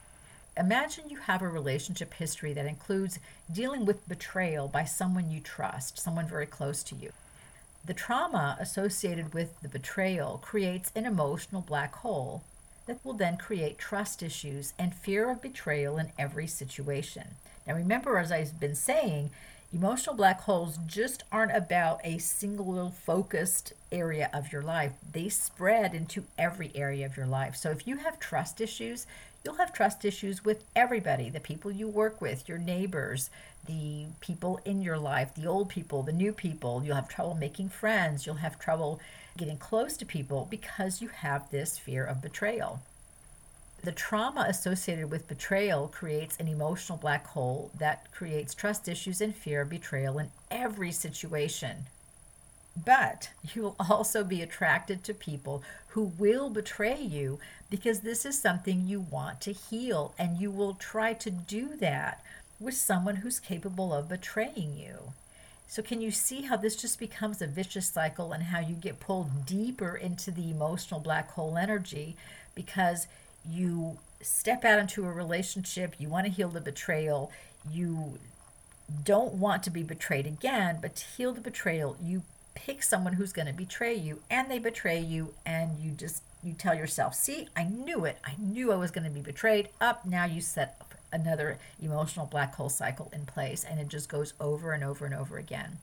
Imagine 0.57 1.07
you 1.07 1.17
have 1.17 1.43
a 1.43 1.47
relationship 1.47 2.15
history 2.15 2.51
that 2.53 2.65
includes 2.65 3.19
dealing 3.51 3.85
with 3.85 4.09
betrayal 4.09 4.67
by 4.67 4.85
someone 4.85 5.29
you 5.29 5.39
trust, 5.39 5.99
someone 5.99 6.27
very 6.27 6.47
close 6.47 6.81
to 6.81 6.95
you. 6.95 7.11
The 7.85 7.93
trauma 7.93 8.57
associated 8.59 9.35
with 9.35 9.61
the 9.61 9.69
betrayal 9.69 10.41
creates 10.43 10.91
an 10.95 11.05
emotional 11.05 11.61
black 11.61 11.93
hole 11.97 12.41
that 12.87 12.97
will 13.05 13.13
then 13.13 13.37
create 13.37 13.77
trust 13.77 14.23
issues 14.23 14.73
and 14.79 14.95
fear 14.95 15.29
of 15.29 15.43
betrayal 15.43 15.99
in 15.99 16.11
every 16.17 16.47
situation. 16.47 17.35
Now, 17.67 17.75
remember, 17.75 18.17
as 18.17 18.31
I've 18.31 18.59
been 18.59 18.73
saying, 18.73 19.29
Emotional 19.73 20.15
black 20.15 20.39
holes 20.41 20.79
just 20.87 21.25
aren't 21.29 21.53
about 21.55 21.99
a 22.01 22.17
single 22.19 22.89
focused 22.89 23.73
area 23.91 24.29
of 24.33 24.53
your 24.53 24.61
life. 24.61 24.93
They 25.11 25.27
spread 25.27 25.93
into 25.93 26.23
every 26.37 26.71
area 26.73 27.05
of 27.05 27.17
your 27.17 27.25
life. 27.25 27.57
So 27.57 27.69
if 27.71 27.85
you 27.85 27.97
have 27.97 28.17
trust 28.17 28.61
issues, 28.61 29.05
you'll 29.43 29.55
have 29.55 29.73
trust 29.73 30.05
issues 30.05 30.45
with 30.45 30.63
everybody 30.73 31.29
the 31.29 31.41
people 31.41 31.69
you 31.69 31.89
work 31.89 32.21
with, 32.21 32.47
your 32.47 32.57
neighbors, 32.57 33.29
the 33.65 34.05
people 34.21 34.61
in 34.63 34.81
your 34.81 34.97
life, 34.97 35.35
the 35.35 35.47
old 35.47 35.67
people, 35.67 36.01
the 36.01 36.13
new 36.13 36.31
people. 36.31 36.81
You'll 36.85 36.95
have 36.95 37.09
trouble 37.09 37.35
making 37.35 37.67
friends. 37.67 38.25
You'll 38.25 38.35
have 38.35 38.57
trouble 38.57 39.01
getting 39.35 39.57
close 39.57 39.97
to 39.97 40.05
people 40.05 40.47
because 40.49 41.01
you 41.01 41.09
have 41.09 41.51
this 41.51 41.77
fear 41.77 42.05
of 42.05 42.21
betrayal. 42.21 42.79
The 43.83 43.91
trauma 43.91 44.45
associated 44.47 45.11
with 45.11 45.27
betrayal 45.27 45.87
creates 45.87 46.37
an 46.37 46.47
emotional 46.47 46.97
black 46.97 47.27
hole 47.27 47.71
that 47.77 48.11
creates 48.11 48.53
trust 48.53 48.87
issues 48.87 49.21
and 49.21 49.35
fear 49.35 49.61
of 49.61 49.69
betrayal 49.69 50.19
in 50.19 50.31
every 50.49 50.91
situation. 50.91 51.85
But 52.85 53.29
you 53.53 53.61
will 53.61 53.75
also 53.79 54.23
be 54.23 54.41
attracted 54.41 55.03
to 55.03 55.13
people 55.13 55.63
who 55.89 56.11
will 56.17 56.49
betray 56.49 56.99
you 57.01 57.39
because 57.69 58.01
this 58.01 58.25
is 58.25 58.37
something 58.37 58.87
you 58.87 58.99
want 58.99 59.41
to 59.41 59.51
heal, 59.51 60.13
and 60.17 60.37
you 60.37 60.51
will 60.51 60.73
try 60.73 61.13
to 61.13 61.31
do 61.31 61.75
that 61.77 62.23
with 62.59 62.75
someone 62.75 63.17
who's 63.17 63.39
capable 63.39 63.93
of 63.93 64.09
betraying 64.09 64.77
you. 64.77 65.13
So, 65.67 65.81
can 65.81 66.01
you 66.01 66.11
see 66.11 66.43
how 66.43 66.55
this 66.55 66.75
just 66.77 66.97
becomes 66.97 67.41
a 67.41 67.47
vicious 67.47 67.89
cycle 67.89 68.31
and 68.31 68.43
how 68.43 68.59
you 68.59 68.75
get 68.75 69.01
pulled 69.01 69.45
deeper 69.45 69.95
into 69.95 70.31
the 70.31 70.49
emotional 70.49 71.01
black 71.01 71.31
hole 71.31 71.57
energy 71.57 72.15
because 72.55 73.07
you 73.49 73.97
step 74.21 74.65
out 74.65 74.79
into 74.79 75.05
a 75.05 75.11
relationship, 75.11 75.95
you 75.99 76.09
want 76.09 76.25
to 76.25 76.31
heal 76.31 76.49
the 76.49 76.61
betrayal, 76.61 77.31
you 77.71 78.19
don't 79.03 79.33
want 79.33 79.63
to 79.63 79.69
be 79.69 79.83
betrayed 79.83 80.25
again, 80.25 80.79
but 80.81 80.95
to 80.95 81.05
heal 81.05 81.33
the 81.33 81.41
betrayal, 81.41 81.97
you 82.01 82.23
pick 82.55 82.81
someone 82.81 83.13
who's 83.13 83.33
going 83.33 83.47
to 83.47 83.53
betray 83.53 83.93
you 83.93 84.19
and 84.29 84.49
they 84.49 84.59
betray 84.59 84.99
you 84.99 85.33
and 85.45 85.77
you 85.79 85.91
just 85.91 86.23
you 86.43 86.53
tell 86.53 86.73
yourself, 86.73 87.13
"See, 87.13 87.47
I 87.55 87.63
knew 87.63 88.05
it. 88.05 88.19
I 88.23 88.33
knew 88.39 88.71
I 88.71 88.75
was 88.75 88.91
going 88.91 89.03
to 89.03 89.09
be 89.09 89.21
betrayed." 89.21 89.69
Up 89.81 90.05
now 90.05 90.25
you 90.25 90.41
set 90.41 90.75
up 90.79 90.95
another 91.11 91.59
emotional 91.81 92.25
black 92.25 92.55
hole 92.55 92.69
cycle 92.69 93.09
in 93.13 93.25
place 93.25 93.63
and 93.63 93.79
it 93.79 93.87
just 93.87 94.09
goes 94.09 94.33
over 94.39 94.71
and 94.71 94.83
over 94.83 95.05
and 95.05 95.13
over 95.13 95.37
again. 95.37 95.77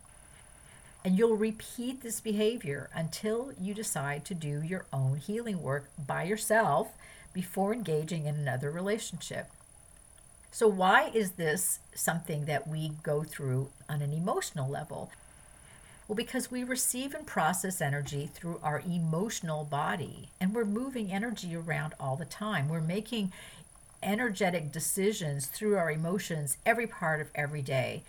And 1.05 1.19
you'll 1.19 1.37
repeat 1.37 2.01
this 2.01 2.21
behavior 2.21 2.89
until 2.95 3.53
you 3.61 3.75
decide 3.75 4.25
to 4.25 4.35
do 4.35 4.63
your 4.63 4.87
own 4.93 5.19
healing 5.19 5.63
work 5.63 5.91
by 5.99 6.25
yourself 6.25 6.95
before 7.35 7.75
engaging 7.75 8.25
in 8.25 8.37
another 8.37 8.71
relationship. 8.71 9.51
So, 10.51 10.69
why 10.69 11.11
is 11.13 11.33
this 11.33 11.81
something 11.95 12.47
that 12.47 12.67
we 12.67 12.93
go 13.03 13.25
through 13.25 13.69
on 13.89 14.01
an 14.01 14.13
emotional 14.13 14.71
level? 14.71 15.11
Well, 16.07 16.17
because 16.17 16.51
we 16.51 16.63
receive 16.63 17.15
and 17.15 17.27
process 17.27 17.81
energy 17.81 18.31
through 18.33 18.61
our 18.63 18.81
emotional 18.87 19.65
body, 19.65 20.29
and 20.41 20.55
we're 20.55 20.65
moving 20.65 21.11
energy 21.11 21.57
around 21.57 21.95
all 21.99 22.15
the 22.15 22.25
time. 22.25 22.69
We're 22.69 22.81
making 22.81 23.33
energetic 24.03 24.71
decisions 24.71 25.47
through 25.47 25.77
our 25.77 25.91
emotions 25.91 26.59
every 26.65 26.87
part 26.87 27.21
of 27.21 27.31
every 27.35 27.63
day. 27.63 28.03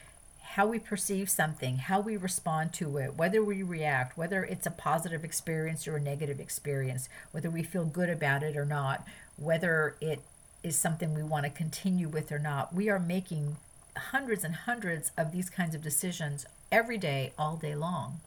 How 0.56 0.66
we 0.66 0.80
perceive 0.80 1.30
something, 1.30 1.80
how 1.80 2.00
we 2.00 2.16
respond 2.16 2.72
to 2.76 2.96
it, 2.96 3.18
whether 3.18 3.44
we 3.44 3.62
react, 3.62 4.18
whether 4.18 4.42
it's 4.46 4.66
a 4.66 4.72
positive 4.72 5.26
experience 5.26 5.86
or 5.86 5.98
a 5.98 6.02
negative 6.02 6.40
experience, 6.40 7.10
whether 7.32 7.50
we 7.50 7.62
feel 7.62 7.84
good 7.84 8.10
about 8.10 8.42
it 8.42 8.56
or 8.56 8.64
not, 8.64 9.06
whether 9.36 9.98
it 10.00 10.22
is 10.64 10.78
something 10.78 11.14
we 11.14 11.24
want 11.24 11.44
to 11.44 11.50
continue 11.50 12.08
with 12.08 12.32
or 12.32 12.40
not. 12.40 12.74
We 12.74 12.88
are 12.88 13.00
making 13.00 13.58
hundreds 13.98 14.46
and 14.46 14.56
hundreds 14.56 15.12
of 15.18 15.34
these 15.34 15.50
kinds 15.50 15.76
of 15.76 15.82
decisions 15.82 16.46
every 16.72 16.98
day, 16.98 17.34
all 17.38 17.58
day 17.58 17.76
long. 17.76 18.22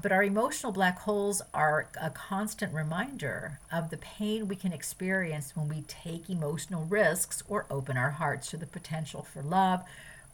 But 0.00 0.12
our 0.12 0.22
emotional 0.22 0.70
black 0.70 1.00
holes 1.00 1.42
are 1.52 1.88
a 2.00 2.10
constant 2.10 2.72
reminder 2.72 3.58
of 3.72 3.90
the 3.90 3.96
pain 3.96 4.46
we 4.46 4.54
can 4.54 4.72
experience 4.72 5.56
when 5.56 5.68
we 5.68 5.80
take 5.88 6.30
emotional 6.30 6.84
risks 6.84 7.42
or 7.48 7.66
open 7.68 7.96
our 7.96 8.10
hearts 8.10 8.48
to 8.50 8.56
the 8.56 8.66
potential 8.66 9.24
for 9.24 9.42
love, 9.42 9.82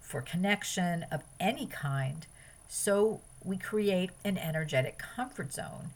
for 0.04 0.20
connection 0.20 1.06
of 1.10 1.22
any 1.40 1.66
kind. 1.66 2.26
So 2.68 3.20
we 3.42 3.56
create 3.56 4.10
an 4.24 4.38
energetic 4.38 4.98
comfort 4.98 5.52
zone 5.52 5.90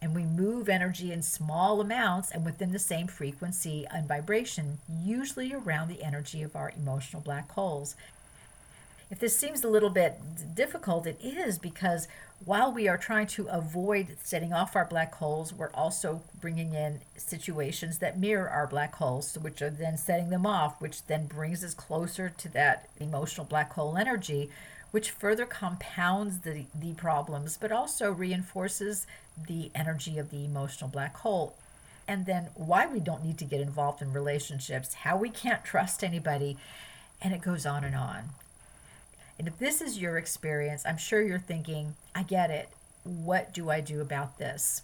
and 0.00 0.14
we 0.14 0.24
move 0.24 0.68
energy 0.68 1.12
in 1.12 1.20
small 1.22 1.80
amounts 1.80 2.30
and 2.30 2.44
within 2.44 2.72
the 2.72 2.78
same 2.78 3.06
frequency 3.06 3.86
and 3.90 4.08
vibration, 4.08 4.78
usually 4.88 5.52
around 5.52 5.88
the 5.88 6.02
energy 6.02 6.42
of 6.42 6.56
our 6.56 6.72
emotional 6.74 7.20
black 7.20 7.50
holes. 7.52 7.96
If 9.10 9.18
this 9.18 9.36
seems 9.36 9.62
a 9.62 9.68
little 9.68 9.90
bit 9.90 10.18
difficult, 10.54 11.06
it 11.06 11.18
is 11.22 11.58
because 11.58 12.08
while 12.44 12.72
we 12.72 12.88
are 12.88 12.96
trying 12.96 13.26
to 13.26 13.46
avoid 13.48 14.16
setting 14.22 14.52
off 14.52 14.74
our 14.74 14.86
black 14.86 15.14
holes, 15.14 15.52
we're 15.52 15.72
also 15.74 16.22
bringing 16.40 16.72
in 16.72 17.00
situations 17.16 17.98
that 17.98 18.18
mirror 18.18 18.48
our 18.48 18.66
black 18.66 18.94
holes, 18.94 19.36
which 19.36 19.60
are 19.60 19.70
then 19.70 19.98
setting 19.98 20.30
them 20.30 20.46
off, 20.46 20.80
which 20.80 21.04
then 21.06 21.26
brings 21.26 21.62
us 21.62 21.74
closer 21.74 22.30
to 22.30 22.48
that 22.48 22.88
emotional 22.98 23.44
black 23.44 23.72
hole 23.74 23.96
energy, 23.96 24.48
which 24.90 25.10
further 25.10 25.44
compounds 25.44 26.38
the, 26.38 26.64
the 26.74 26.94
problems, 26.94 27.58
but 27.60 27.70
also 27.70 28.10
reinforces 28.10 29.06
the 29.46 29.70
energy 29.74 30.18
of 30.18 30.30
the 30.30 30.44
emotional 30.44 30.88
black 30.88 31.16
hole. 31.18 31.54
And 32.08 32.24
then 32.24 32.48
why 32.54 32.86
we 32.86 33.00
don't 33.00 33.24
need 33.24 33.38
to 33.38 33.44
get 33.44 33.60
involved 33.60 34.00
in 34.00 34.14
relationships, 34.14 34.94
how 34.94 35.16
we 35.16 35.28
can't 35.28 35.64
trust 35.64 36.02
anybody, 36.02 36.56
and 37.20 37.34
it 37.34 37.42
goes 37.42 37.66
on 37.66 37.84
and 37.84 37.94
on. 37.94 38.30
And 39.40 39.48
if 39.48 39.58
this 39.58 39.80
is 39.80 39.98
your 39.98 40.18
experience, 40.18 40.84
I'm 40.84 40.98
sure 40.98 41.22
you're 41.22 41.38
thinking, 41.38 41.94
I 42.14 42.24
get 42.24 42.50
it. 42.50 42.68
What 43.04 43.54
do 43.54 43.70
I 43.70 43.80
do 43.80 44.02
about 44.02 44.36
this? 44.36 44.82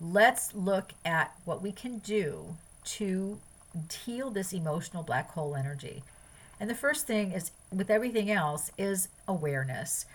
Let's 0.00 0.54
look 0.54 0.92
at 1.04 1.34
what 1.44 1.60
we 1.60 1.72
can 1.72 1.98
do 1.98 2.58
to 2.84 3.40
heal 4.04 4.30
this 4.30 4.52
emotional 4.52 5.02
black 5.02 5.32
hole 5.32 5.56
energy. 5.56 6.04
And 6.60 6.70
the 6.70 6.76
first 6.76 7.04
thing 7.04 7.32
is, 7.32 7.50
with 7.72 7.90
everything 7.90 8.30
else, 8.30 8.70
is 8.78 9.08
awareness. 9.26 10.06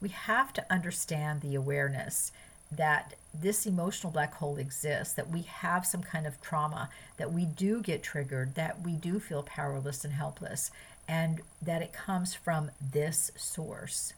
We 0.00 0.08
have 0.08 0.52
to 0.54 0.66
understand 0.68 1.42
the 1.42 1.54
awareness 1.54 2.32
that 2.70 3.14
this 3.34 3.66
emotional 3.66 4.12
black 4.12 4.34
hole 4.34 4.56
exists, 4.56 5.14
that 5.14 5.30
we 5.30 5.42
have 5.42 5.86
some 5.86 6.02
kind 6.02 6.26
of 6.26 6.40
trauma, 6.40 6.88
that 7.16 7.32
we 7.32 7.44
do 7.44 7.82
get 7.82 8.02
triggered, 8.02 8.54
that 8.54 8.82
we 8.82 8.92
do 8.92 9.20
feel 9.20 9.42
powerless 9.42 10.04
and 10.04 10.14
helpless, 10.14 10.70
and 11.08 11.40
that 11.60 11.82
it 11.82 11.92
comes 11.92 12.34
from 12.34 12.70
this 12.92 13.30
source. 13.36 14.12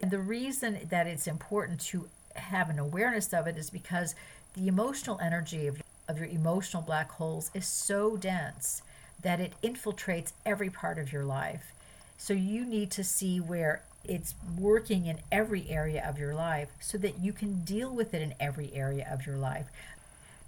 And 0.00 0.10
the 0.10 0.18
reason 0.18 0.80
that 0.88 1.06
it's 1.06 1.26
important 1.26 1.80
to 1.80 2.08
have 2.34 2.70
an 2.70 2.78
awareness 2.78 3.32
of 3.32 3.46
it 3.46 3.56
is 3.56 3.70
because 3.70 4.14
the 4.54 4.68
emotional 4.68 5.18
energy 5.20 5.66
of, 5.66 5.82
of 6.08 6.18
your 6.18 6.28
emotional 6.28 6.82
black 6.82 7.10
holes 7.12 7.50
is 7.54 7.66
so 7.66 8.16
dense 8.16 8.82
that 9.22 9.40
it 9.40 9.52
infiltrates 9.62 10.32
every 10.46 10.70
part 10.70 10.98
of 10.98 11.12
your 11.12 11.24
life. 11.24 11.72
So 12.16 12.32
you 12.32 12.64
need 12.64 12.90
to 12.92 13.04
see 13.04 13.40
where 13.40 13.82
it's 14.04 14.34
working 14.58 15.06
in 15.06 15.20
every 15.30 15.68
area 15.68 16.04
of 16.08 16.18
your 16.18 16.34
life 16.34 16.68
so 16.80 16.96
that 16.98 17.18
you 17.18 17.32
can 17.32 17.60
deal 17.64 17.94
with 17.94 18.14
it 18.14 18.22
in 18.22 18.34
every 18.40 18.72
area 18.74 19.06
of 19.10 19.26
your 19.26 19.36
life 19.36 19.66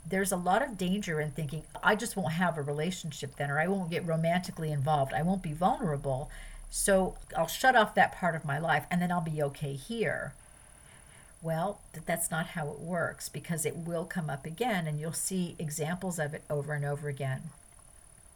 there's 0.08 0.32
a 0.32 0.36
lot 0.36 0.62
of 0.62 0.76
danger 0.76 1.20
in 1.20 1.30
thinking, 1.30 1.62
I 1.82 1.94
just 1.94 2.16
won't 2.16 2.32
have 2.34 2.58
a 2.58 2.62
relationship 2.62 3.36
then, 3.36 3.50
or 3.50 3.60
I 3.60 3.68
won't 3.68 3.90
get 3.90 4.06
romantically 4.06 4.72
involved. 4.72 5.12
I 5.12 5.22
won't 5.22 5.42
be 5.42 5.52
vulnerable. 5.52 6.30
So 6.70 7.16
I'll 7.36 7.46
shut 7.46 7.76
off 7.76 7.94
that 7.94 8.12
part 8.12 8.34
of 8.34 8.44
my 8.44 8.58
life 8.58 8.86
and 8.90 9.00
then 9.00 9.12
I'll 9.12 9.20
be 9.20 9.42
okay 9.42 9.74
here. 9.74 10.32
Well, 11.40 11.80
that's 12.06 12.30
not 12.30 12.48
how 12.48 12.68
it 12.68 12.80
works 12.80 13.28
because 13.28 13.66
it 13.66 13.76
will 13.76 14.04
come 14.04 14.30
up 14.30 14.46
again 14.46 14.86
and 14.86 14.98
you'll 14.98 15.12
see 15.12 15.56
examples 15.58 16.18
of 16.18 16.34
it 16.34 16.42
over 16.48 16.72
and 16.72 16.84
over 16.84 17.08
again. 17.08 17.50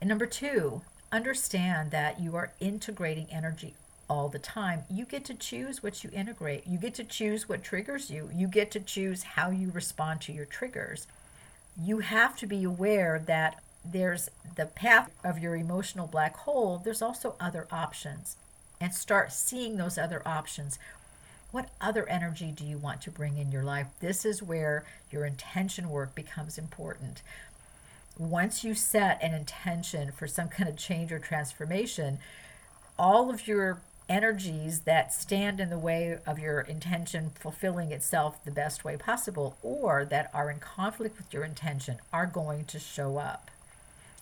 And 0.00 0.08
number 0.08 0.26
two, 0.26 0.82
understand 1.10 1.92
that 1.92 2.20
you 2.20 2.36
are 2.36 2.52
integrating 2.60 3.28
energy 3.30 3.74
all 4.08 4.28
the 4.28 4.38
time. 4.38 4.84
You 4.90 5.04
get 5.04 5.24
to 5.26 5.34
choose 5.34 5.82
what 5.82 6.04
you 6.04 6.10
integrate. 6.12 6.66
You 6.66 6.78
get 6.78 6.94
to 6.94 7.04
choose 7.04 7.48
what 7.48 7.62
triggers 7.62 8.10
you. 8.10 8.30
You 8.34 8.46
get 8.48 8.70
to 8.72 8.80
choose 8.80 9.22
how 9.22 9.50
you 9.50 9.70
respond 9.70 10.20
to 10.22 10.32
your 10.32 10.44
triggers 10.44 11.06
you 11.80 11.98
have 11.98 12.36
to 12.38 12.46
be 12.46 12.64
aware 12.64 13.22
that 13.26 13.60
there's 13.84 14.30
the 14.56 14.66
path 14.66 15.10
of 15.22 15.38
your 15.38 15.54
emotional 15.54 16.06
black 16.06 16.36
hole, 16.38 16.80
there's 16.82 17.02
also 17.02 17.36
other 17.38 17.66
options. 17.70 18.36
And 18.80 18.94
start 18.94 19.32
seeing 19.32 19.76
those 19.76 19.96
other 19.96 20.22
options. 20.26 20.78
What 21.50 21.70
other 21.80 22.06
energy 22.08 22.52
do 22.54 22.64
you 22.64 22.76
want 22.76 23.00
to 23.02 23.10
bring 23.10 23.38
in 23.38 23.50
your 23.50 23.62
life? 23.62 23.86
This 24.00 24.24
is 24.24 24.42
where 24.42 24.84
your 25.10 25.24
intention 25.24 25.88
work 25.88 26.14
becomes 26.14 26.58
important. 26.58 27.22
Once 28.18 28.64
you 28.64 28.74
set 28.74 29.22
an 29.22 29.32
intention 29.32 30.10
for 30.10 30.26
some 30.26 30.48
kind 30.48 30.68
of 30.68 30.76
change 30.76 31.10
or 31.10 31.18
transformation, 31.18 32.18
all 32.98 33.30
of 33.30 33.46
your 33.46 33.80
energies 34.08 34.80
that 34.80 35.12
stand 35.12 35.60
in 35.60 35.68
the 35.70 35.78
way 35.78 36.18
of 36.26 36.38
your 36.38 36.60
intention 36.60 37.30
fulfilling 37.34 37.90
itself 37.92 38.42
the 38.44 38.50
best 38.50 38.84
way 38.84 38.96
possible 38.96 39.56
or 39.62 40.04
that 40.04 40.30
are 40.32 40.50
in 40.50 40.58
conflict 40.60 41.16
with 41.16 41.32
your 41.32 41.44
intention 41.44 41.98
are 42.12 42.26
going 42.26 42.64
to 42.64 42.78
show 42.78 43.18
up. 43.18 43.50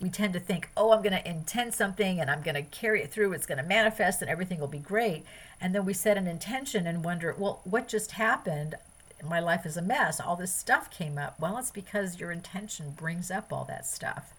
we 0.01 0.09
tend 0.09 0.33
to 0.33 0.39
think, 0.39 0.69
oh, 0.75 0.91
I'm 0.91 1.01
going 1.01 1.13
to 1.13 1.29
intend 1.29 1.73
something 1.73 2.19
and 2.19 2.29
I'm 2.29 2.41
going 2.41 2.55
to 2.55 2.61
carry 2.63 3.01
it 3.01 3.11
through. 3.11 3.33
It's 3.33 3.45
going 3.45 3.59
to 3.59 3.63
manifest 3.63 4.21
and 4.21 4.29
everything 4.29 4.59
will 4.59 4.67
be 4.67 4.79
great. 4.79 5.23
And 5.61 5.73
then 5.73 5.85
we 5.85 5.93
set 5.93 6.17
an 6.17 6.27
intention 6.27 6.85
and 6.85 7.03
wonder, 7.03 7.33
well, 7.37 7.61
what 7.63 7.87
just 7.87 8.11
happened? 8.11 8.75
My 9.23 9.39
life 9.39 9.65
is 9.65 9.77
a 9.77 9.81
mess. 9.81 10.19
All 10.19 10.35
this 10.35 10.53
stuff 10.53 10.91
came 10.91 11.17
up. 11.17 11.39
Well, 11.39 11.57
it's 11.57 11.71
because 11.71 12.19
your 12.19 12.31
intention 12.31 12.91
brings 12.97 13.31
up 13.31 13.53
all 13.53 13.63
that 13.65 13.85
stuff. 13.85 14.33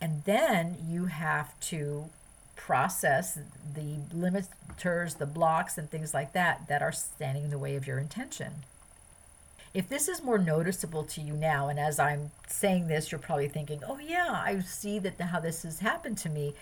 And 0.00 0.24
then 0.24 0.76
you 0.88 1.06
have 1.06 1.58
to 1.60 2.08
process 2.56 3.38
the 3.74 3.98
limiters, 4.14 5.18
the 5.18 5.26
blocks, 5.26 5.78
and 5.78 5.90
things 5.90 6.14
like 6.14 6.32
that 6.32 6.68
that 6.68 6.82
are 6.82 6.92
standing 6.92 7.44
in 7.44 7.50
the 7.50 7.58
way 7.58 7.76
of 7.76 7.86
your 7.86 7.98
intention. 7.98 8.52
If 9.72 9.88
this 9.88 10.08
is 10.08 10.22
more 10.22 10.38
noticeable 10.38 11.02
to 11.04 11.20
you 11.20 11.32
now, 11.32 11.68
and 11.68 11.80
as 11.80 11.98
I'm 11.98 12.30
saying 12.46 12.86
this, 12.86 13.10
you're 13.10 13.18
probably 13.18 13.48
thinking, 13.48 13.80
oh, 13.86 13.98
yeah, 13.98 14.30
I 14.30 14.60
see 14.60 15.00
that 15.00 15.20
how 15.20 15.40
this 15.40 15.64
has 15.64 15.80
happened 15.80 16.16
to 16.18 16.28
me. 16.28 16.54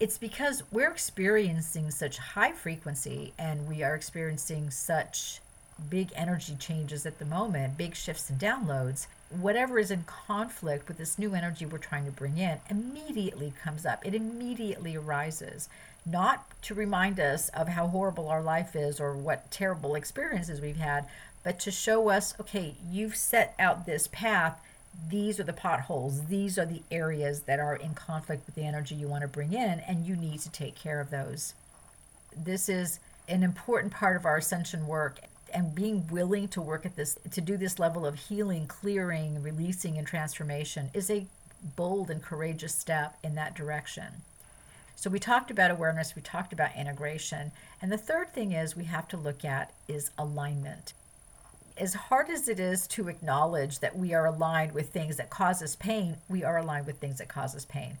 It's 0.00 0.16
because 0.16 0.62
we're 0.72 0.90
experiencing 0.90 1.90
such 1.90 2.16
high 2.16 2.52
frequency 2.52 3.34
and 3.38 3.68
we 3.68 3.82
are 3.82 3.94
experiencing 3.94 4.70
such 4.70 5.40
big 5.90 6.10
energy 6.14 6.56
changes 6.58 7.04
at 7.04 7.18
the 7.18 7.24
moment, 7.24 7.76
big 7.76 7.94
shifts 7.94 8.30
and 8.30 8.38
downloads. 8.38 9.06
Whatever 9.30 9.78
is 9.78 9.90
in 9.90 10.04
conflict 10.04 10.88
with 10.88 10.96
this 10.96 11.18
new 11.18 11.34
energy 11.34 11.66
we're 11.66 11.78
trying 11.78 12.06
to 12.06 12.10
bring 12.10 12.38
in 12.38 12.60
immediately 12.70 13.52
comes 13.62 13.84
up. 13.84 14.04
It 14.06 14.14
immediately 14.14 14.96
arises, 14.96 15.68
not 16.06 16.46
to 16.62 16.74
remind 16.74 17.20
us 17.20 17.50
of 17.50 17.68
how 17.68 17.88
horrible 17.88 18.28
our 18.28 18.42
life 18.42 18.74
is 18.74 18.98
or 18.98 19.12
what 19.12 19.50
terrible 19.50 19.94
experiences 19.94 20.62
we've 20.62 20.78
had, 20.78 21.06
but 21.44 21.60
to 21.60 21.70
show 21.70 22.08
us 22.08 22.34
okay, 22.40 22.74
you've 22.90 23.16
set 23.16 23.54
out 23.58 23.84
this 23.84 24.06
path. 24.06 24.60
These 25.10 25.38
are 25.38 25.44
the 25.44 25.52
potholes. 25.52 26.26
These 26.26 26.58
are 26.58 26.66
the 26.66 26.82
areas 26.90 27.42
that 27.42 27.60
are 27.60 27.76
in 27.76 27.94
conflict 27.94 28.46
with 28.46 28.54
the 28.54 28.64
energy 28.64 28.94
you 28.94 29.08
want 29.08 29.22
to 29.22 29.28
bring 29.28 29.52
in, 29.52 29.80
and 29.80 30.06
you 30.06 30.16
need 30.16 30.40
to 30.40 30.50
take 30.50 30.74
care 30.74 31.00
of 31.00 31.10
those. 31.10 31.52
This 32.34 32.68
is 32.68 32.98
an 33.28 33.42
important 33.42 33.92
part 33.92 34.16
of 34.16 34.24
our 34.24 34.38
ascension 34.38 34.86
work 34.86 35.20
and 35.52 35.74
being 35.74 36.06
willing 36.08 36.48
to 36.48 36.60
work 36.60 36.84
at 36.86 36.96
this 36.96 37.18
to 37.30 37.40
do 37.40 37.56
this 37.56 37.78
level 37.78 38.06
of 38.06 38.14
healing 38.14 38.66
clearing 38.66 39.42
releasing 39.42 39.98
and 39.98 40.06
transformation 40.06 40.90
is 40.94 41.10
a 41.10 41.26
bold 41.76 42.10
and 42.10 42.22
courageous 42.22 42.74
step 42.74 43.16
in 43.22 43.34
that 43.34 43.54
direction 43.54 44.22
so 44.94 45.10
we 45.10 45.18
talked 45.18 45.50
about 45.50 45.70
awareness 45.70 46.14
we 46.14 46.22
talked 46.22 46.52
about 46.52 46.76
integration 46.76 47.50
and 47.82 47.90
the 47.90 47.98
third 47.98 48.32
thing 48.32 48.52
is 48.52 48.76
we 48.76 48.84
have 48.84 49.08
to 49.08 49.16
look 49.16 49.44
at 49.44 49.72
is 49.88 50.10
alignment 50.18 50.92
as 51.80 51.94
hard 51.94 52.28
as 52.28 52.48
it 52.48 52.58
is 52.58 52.86
to 52.88 53.08
acknowledge 53.08 53.78
that 53.78 53.96
we 53.96 54.12
are 54.12 54.26
aligned 54.26 54.72
with 54.72 54.90
things 54.90 55.16
that 55.16 55.30
cause 55.30 55.62
us 55.62 55.76
pain, 55.76 56.16
we 56.28 56.44
are 56.44 56.58
aligned 56.58 56.86
with 56.86 56.98
things 56.98 57.18
that 57.18 57.28
cause 57.28 57.54
us 57.54 57.64
pain. 57.64 57.98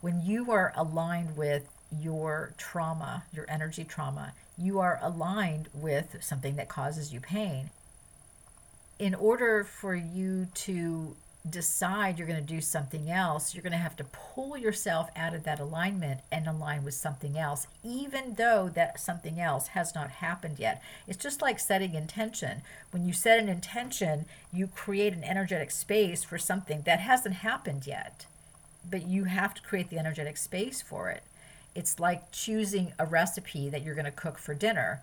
When 0.00 0.20
you 0.24 0.50
are 0.52 0.72
aligned 0.76 1.36
with 1.36 1.68
your 1.90 2.52
trauma, 2.56 3.24
your 3.32 3.46
energy 3.48 3.84
trauma, 3.84 4.32
you 4.58 4.78
are 4.78 4.98
aligned 5.02 5.68
with 5.74 6.16
something 6.20 6.56
that 6.56 6.68
causes 6.68 7.12
you 7.12 7.20
pain. 7.20 7.70
In 8.98 9.14
order 9.14 9.64
for 9.64 9.94
you 9.94 10.48
to 10.54 11.16
decide 11.48 12.18
you're 12.18 12.26
going 12.26 12.44
to 12.44 12.54
do 12.54 12.60
something 12.60 13.10
else, 13.10 13.54
you're 13.54 13.62
going 13.62 13.72
to 13.72 13.78
have 13.78 13.96
to 13.96 14.04
pull 14.04 14.56
yourself 14.56 15.10
out 15.14 15.34
of 15.34 15.44
that 15.44 15.60
alignment 15.60 16.20
and 16.32 16.46
align 16.46 16.82
with 16.84 16.94
something 16.94 17.38
else, 17.38 17.66
even 17.84 18.34
though 18.34 18.68
that 18.74 18.98
something 18.98 19.38
else 19.40 19.68
has 19.68 19.94
not 19.94 20.10
happened 20.10 20.58
yet. 20.58 20.82
It's 21.06 21.22
just 21.22 21.42
like 21.42 21.60
setting 21.60 21.94
intention. 21.94 22.62
When 22.90 23.06
you 23.06 23.12
set 23.12 23.38
an 23.38 23.48
intention, 23.48 24.26
you 24.52 24.66
create 24.66 25.12
an 25.12 25.24
energetic 25.24 25.70
space 25.70 26.24
for 26.24 26.38
something 26.38 26.82
that 26.82 27.00
hasn't 27.00 27.36
happened 27.36 27.86
yet, 27.86 28.26
but 28.88 29.06
you 29.06 29.24
have 29.24 29.54
to 29.54 29.62
create 29.62 29.90
the 29.90 29.98
energetic 29.98 30.36
space 30.36 30.82
for 30.82 31.10
it. 31.10 31.22
It's 31.76 32.00
like 32.00 32.32
choosing 32.32 32.92
a 32.98 33.06
recipe 33.06 33.68
that 33.68 33.82
you're 33.82 33.94
going 33.94 34.06
to 34.06 34.10
cook 34.10 34.38
for 34.38 34.54
dinner 34.54 35.02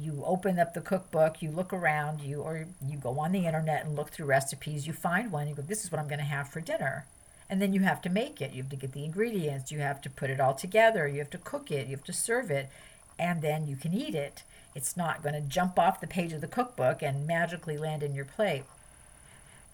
you 0.00 0.22
open 0.24 0.58
up 0.58 0.74
the 0.74 0.80
cookbook, 0.80 1.42
you 1.42 1.50
look 1.50 1.72
around, 1.72 2.20
you 2.20 2.40
or 2.40 2.66
you 2.86 2.96
go 2.96 3.18
on 3.18 3.32
the 3.32 3.46
internet 3.46 3.84
and 3.84 3.96
look 3.96 4.10
through 4.10 4.26
recipes, 4.26 4.86
you 4.86 4.92
find 4.92 5.30
one, 5.30 5.48
you 5.48 5.54
go, 5.54 5.62
this 5.62 5.84
is 5.84 5.92
what 5.92 6.00
I'm 6.00 6.08
going 6.08 6.18
to 6.18 6.24
have 6.24 6.48
for 6.48 6.60
dinner. 6.60 7.06
And 7.48 7.60
then 7.60 7.72
you 7.72 7.80
have 7.80 8.00
to 8.02 8.08
make 8.08 8.40
it. 8.40 8.52
You 8.52 8.62
have 8.62 8.70
to 8.70 8.76
get 8.76 8.92
the 8.92 9.04
ingredients, 9.04 9.70
you 9.70 9.80
have 9.80 10.00
to 10.02 10.10
put 10.10 10.30
it 10.30 10.40
all 10.40 10.54
together, 10.54 11.06
you 11.06 11.18
have 11.18 11.30
to 11.30 11.38
cook 11.38 11.70
it, 11.70 11.86
you 11.86 11.96
have 11.96 12.04
to 12.04 12.12
serve 12.12 12.50
it, 12.50 12.70
and 13.18 13.42
then 13.42 13.66
you 13.66 13.76
can 13.76 13.92
eat 13.92 14.14
it. 14.14 14.42
It's 14.74 14.96
not 14.96 15.22
going 15.22 15.34
to 15.34 15.40
jump 15.40 15.78
off 15.78 16.00
the 16.00 16.06
page 16.06 16.32
of 16.32 16.40
the 16.40 16.48
cookbook 16.48 17.02
and 17.02 17.26
magically 17.26 17.76
land 17.76 18.02
in 18.02 18.14
your 18.14 18.24
plate. 18.24 18.64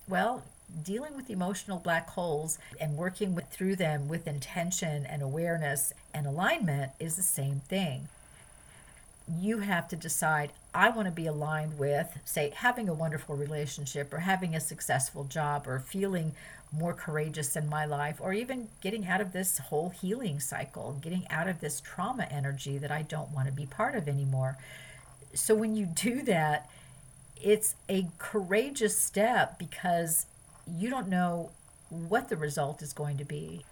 Well, 0.09 0.42
dealing 0.83 1.17
with 1.17 1.31
emotional 1.31 1.79
black 1.79 2.11
holes 2.11 2.59
and 2.81 2.97
working 2.97 3.35
with, 3.35 3.49
through 3.51 3.77
them 3.77 4.09
with 4.09 4.27
intention 4.27 5.07
and 5.07 5.23
awareness 5.23 5.93
and 6.15 6.27
alignment 6.27 6.93
is 6.99 7.17
the 7.17 7.23
same 7.23 7.61
thing 7.61 8.09
you 9.39 9.59
have 9.59 9.89
to 9.89 9.97
decide 9.97 10.53
I 10.75 10.91
want 10.91 11.07
to 11.07 11.13
be 11.13 11.27
aligned 11.27 11.79
with, 11.79 12.19
say, 12.25 12.53
having 12.55 12.89
a 12.89 12.95
wonderful 12.95 13.37
relationship 13.37 14.13
or 14.15 14.19
having 14.19 14.55
a 14.55 14.61
successful 14.61 15.25
job 15.25 15.67
or 15.67 15.81
feeling 15.81 16.33
more 16.73 16.95
courageous 16.95 17.57
in 17.57 17.69
my 17.69 17.85
life 17.85 18.19
or 18.21 18.33
even 18.33 18.69
getting 18.81 19.07
out 19.07 19.21
of 19.21 19.33
this 19.33 19.59
whole 19.59 19.89
healing 19.89 20.39
cycle, 20.39 20.97
getting 21.03 21.27
out 21.29 21.49
of 21.49 21.61
this 21.61 21.81
trauma 21.81 22.25
energy 22.31 22.79
that 22.79 22.93
I 22.93 23.03
don't 23.03 23.33
want 23.33 23.47
to 23.47 23.53
be 23.53 23.67
part 23.67 23.97
of 23.97 24.07
anymore. 24.07 24.57
So 25.35 25.55
when 25.57 25.75
you 25.75 25.87
do 25.87 26.23
that, 26.23 26.71
it's 27.43 27.75
a 27.89 28.07
courageous 28.19 28.97
step 28.97 29.59
because 29.59 30.27
you 30.79 30.91
don't 30.91 31.09
know 31.09 31.51
what 31.89 32.29
the 32.29 32.37
result 32.37 32.83
is 32.83 32.93
going 32.93 33.19
to 33.19 33.25
be. 33.25 33.65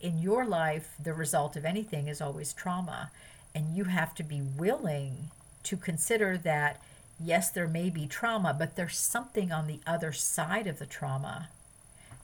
In 0.00 0.18
your 0.18 0.44
life, 0.44 0.94
the 1.02 1.14
result 1.14 1.56
of 1.56 1.64
anything 1.64 2.08
is 2.08 2.20
always 2.20 2.52
trauma. 2.52 3.10
And 3.54 3.76
you 3.76 3.84
have 3.84 4.14
to 4.16 4.22
be 4.22 4.40
willing 4.40 5.30
to 5.64 5.76
consider 5.76 6.36
that, 6.38 6.80
yes, 7.18 7.50
there 7.50 7.68
may 7.68 7.90
be 7.90 8.06
trauma, 8.06 8.54
but 8.56 8.76
there's 8.76 8.98
something 8.98 9.52
on 9.52 9.66
the 9.66 9.80
other 9.86 10.12
side 10.12 10.66
of 10.66 10.78
the 10.78 10.86
trauma 10.86 11.48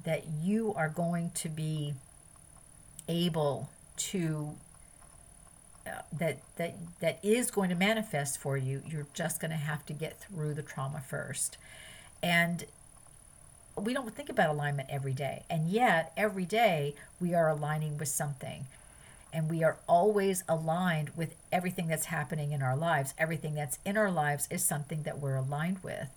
that 0.05 0.25
you 0.43 0.75
are 0.75 0.89
going 0.89 1.31
to 1.35 1.49
be 1.49 1.95
able 3.09 3.69
to 3.97 4.55
uh, 5.87 6.03
that 6.13 6.39
that 6.57 6.77
that 7.01 7.19
is 7.23 7.51
going 7.51 7.69
to 7.69 7.75
manifest 7.75 8.39
for 8.39 8.57
you 8.57 8.83
you're 8.89 9.07
just 9.15 9.41
going 9.41 9.51
to 9.51 9.57
have 9.57 9.85
to 9.85 9.93
get 9.93 10.21
through 10.21 10.55
the 10.55 10.63
trauma 10.63 11.01
first 11.01 11.57
and 12.23 12.65
we 13.77 13.95
don't 13.95 14.15
think 14.15 14.29
about 14.29 14.51
alignment 14.51 14.89
every 14.91 15.13
day 15.13 15.45
and 15.49 15.69
yet 15.69 16.13
every 16.17 16.45
day 16.45 16.95
we 17.21 17.35
are 17.35 17.49
aligning 17.49 17.97
with 17.99 18.09
something 18.09 18.67
and 19.33 19.51
we 19.51 19.63
are 19.63 19.77
always 19.89 20.45
aligned 20.49 21.11
with 21.17 21.35
everything 21.53 21.89
that's 21.89 22.07
happening 22.07 22.53
in 22.53 22.63
our 22.63 22.77
lives. 22.77 23.15
Everything 23.19 23.55
that's 23.55 23.79
in 23.85 23.97
our 23.97 24.11
lives 24.11 24.49
is 24.51 24.65
something 24.65 25.03
that 25.05 25.21
we're 25.21 25.37
aligned 25.37 25.83
with. 25.83 26.09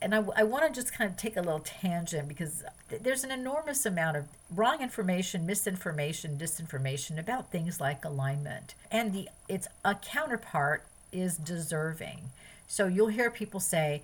And 0.00 0.14
I, 0.14 0.24
I 0.36 0.44
want 0.44 0.64
to 0.64 0.80
just 0.80 0.94
kind 0.94 1.10
of 1.10 1.16
take 1.16 1.36
a 1.36 1.42
little 1.42 1.60
tangent 1.60 2.28
because 2.28 2.62
th- 2.88 3.02
there's 3.02 3.24
an 3.24 3.32
enormous 3.32 3.84
amount 3.84 4.16
of 4.16 4.26
wrong 4.54 4.80
information, 4.80 5.44
misinformation, 5.44 6.38
disinformation 6.38 7.18
about 7.18 7.50
things 7.50 7.80
like 7.80 8.04
alignment. 8.04 8.74
And 8.90 9.12
the 9.12 9.28
its 9.48 9.66
a 9.84 9.96
counterpart 9.96 10.84
is 11.12 11.36
deserving. 11.36 12.30
So 12.68 12.86
you'll 12.86 13.08
hear 13.08 13.30
people 13.30 13.60
say, 13.60 14.02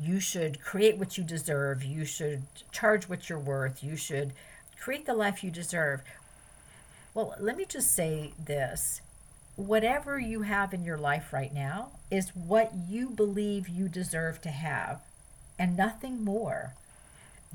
you 0.00 0.20
should 0.20 0.60
create 0.60 0.98
what 0.98 1.16
you 1.16 1.24
deserve, 1.24 1.84
you 1.84 2.04
should 2.04 2.42
charge 2.72 3.08
what 3.08 3.28
you're 3.28 3.38
worth, 3.38 3.82
you 3.82 3.96
should 3.96 4.32
create 4.80 5.06
the 5.06 5.14
life 5.14 5.42
you 5.42 5.50
deserve. 5.50 6.02
Well, 7.14 7.34
let 7.40 7.56
me 7.56 7.64
just 7.64 7.92
say 7.94 8.32
this 8.44 9.00
whatever 9.56 10.18
you 10.18 10.42
have 10.42 10.74
in 10.74 10.84
your 10.84 10.98
life 10.98 11.32
right 11.32 11.52
now 11.52 11.88
is 12.10 12.36
what 12.36 12.72
you 12.88 13.08
believe 13.08 13.68
you 13.68 13.88
deserve 13.88 14.40
to 14.42 14.50
have, 14.50 15.00
and 15.58 15.76
nothing 15.76 16.22
more. 16.22 16.74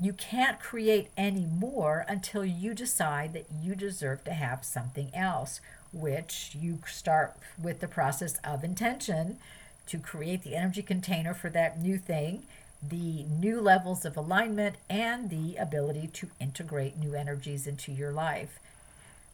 You 0.00 0.12
can't 0.12 0.58
create 0.58 1.10
any 1.16 1.46
more 1.46 2.04
until 2.08 2.44
you 2.44 2.74
decide 2.74 3.34
that 3.34 3.46
you 3.62 3.76
deserve 3.76 4.24
to 4.24 4.32
have 4.32 4.64
something 4.64 5.14
else, 5.14 5.60
which 5.92 6.56
you 6.58 6.80
start 6.88 7.36
with 7.60 7.80
the 7.80 7.86
process 7.86 8.38
of 8.42 8.64
intention 8.64 9.38
to 9.86 9.98
create 9.98 10.42
the 10.42 10.54
energy 10.54 10.82
container 10.82 11.34
for 11.34 11.50
that 11.50 11.80
new 11.80 11.98
thing, 11.98 12.44
the 12.82 13.24
new 13.24 13.60
levels 13.60 14.04
of 14.04 14.16
alignment, 14.16 14.76
and 14.88 15.30
the 15.30 15.56
ability 15.56 16.08
to 16.12 16.28
integrate 16.40 16.98
new 16.98 17.14
energies 17.14 17.66
into 17.66 17.92
your 17.92 18.12
life 18.12 18.58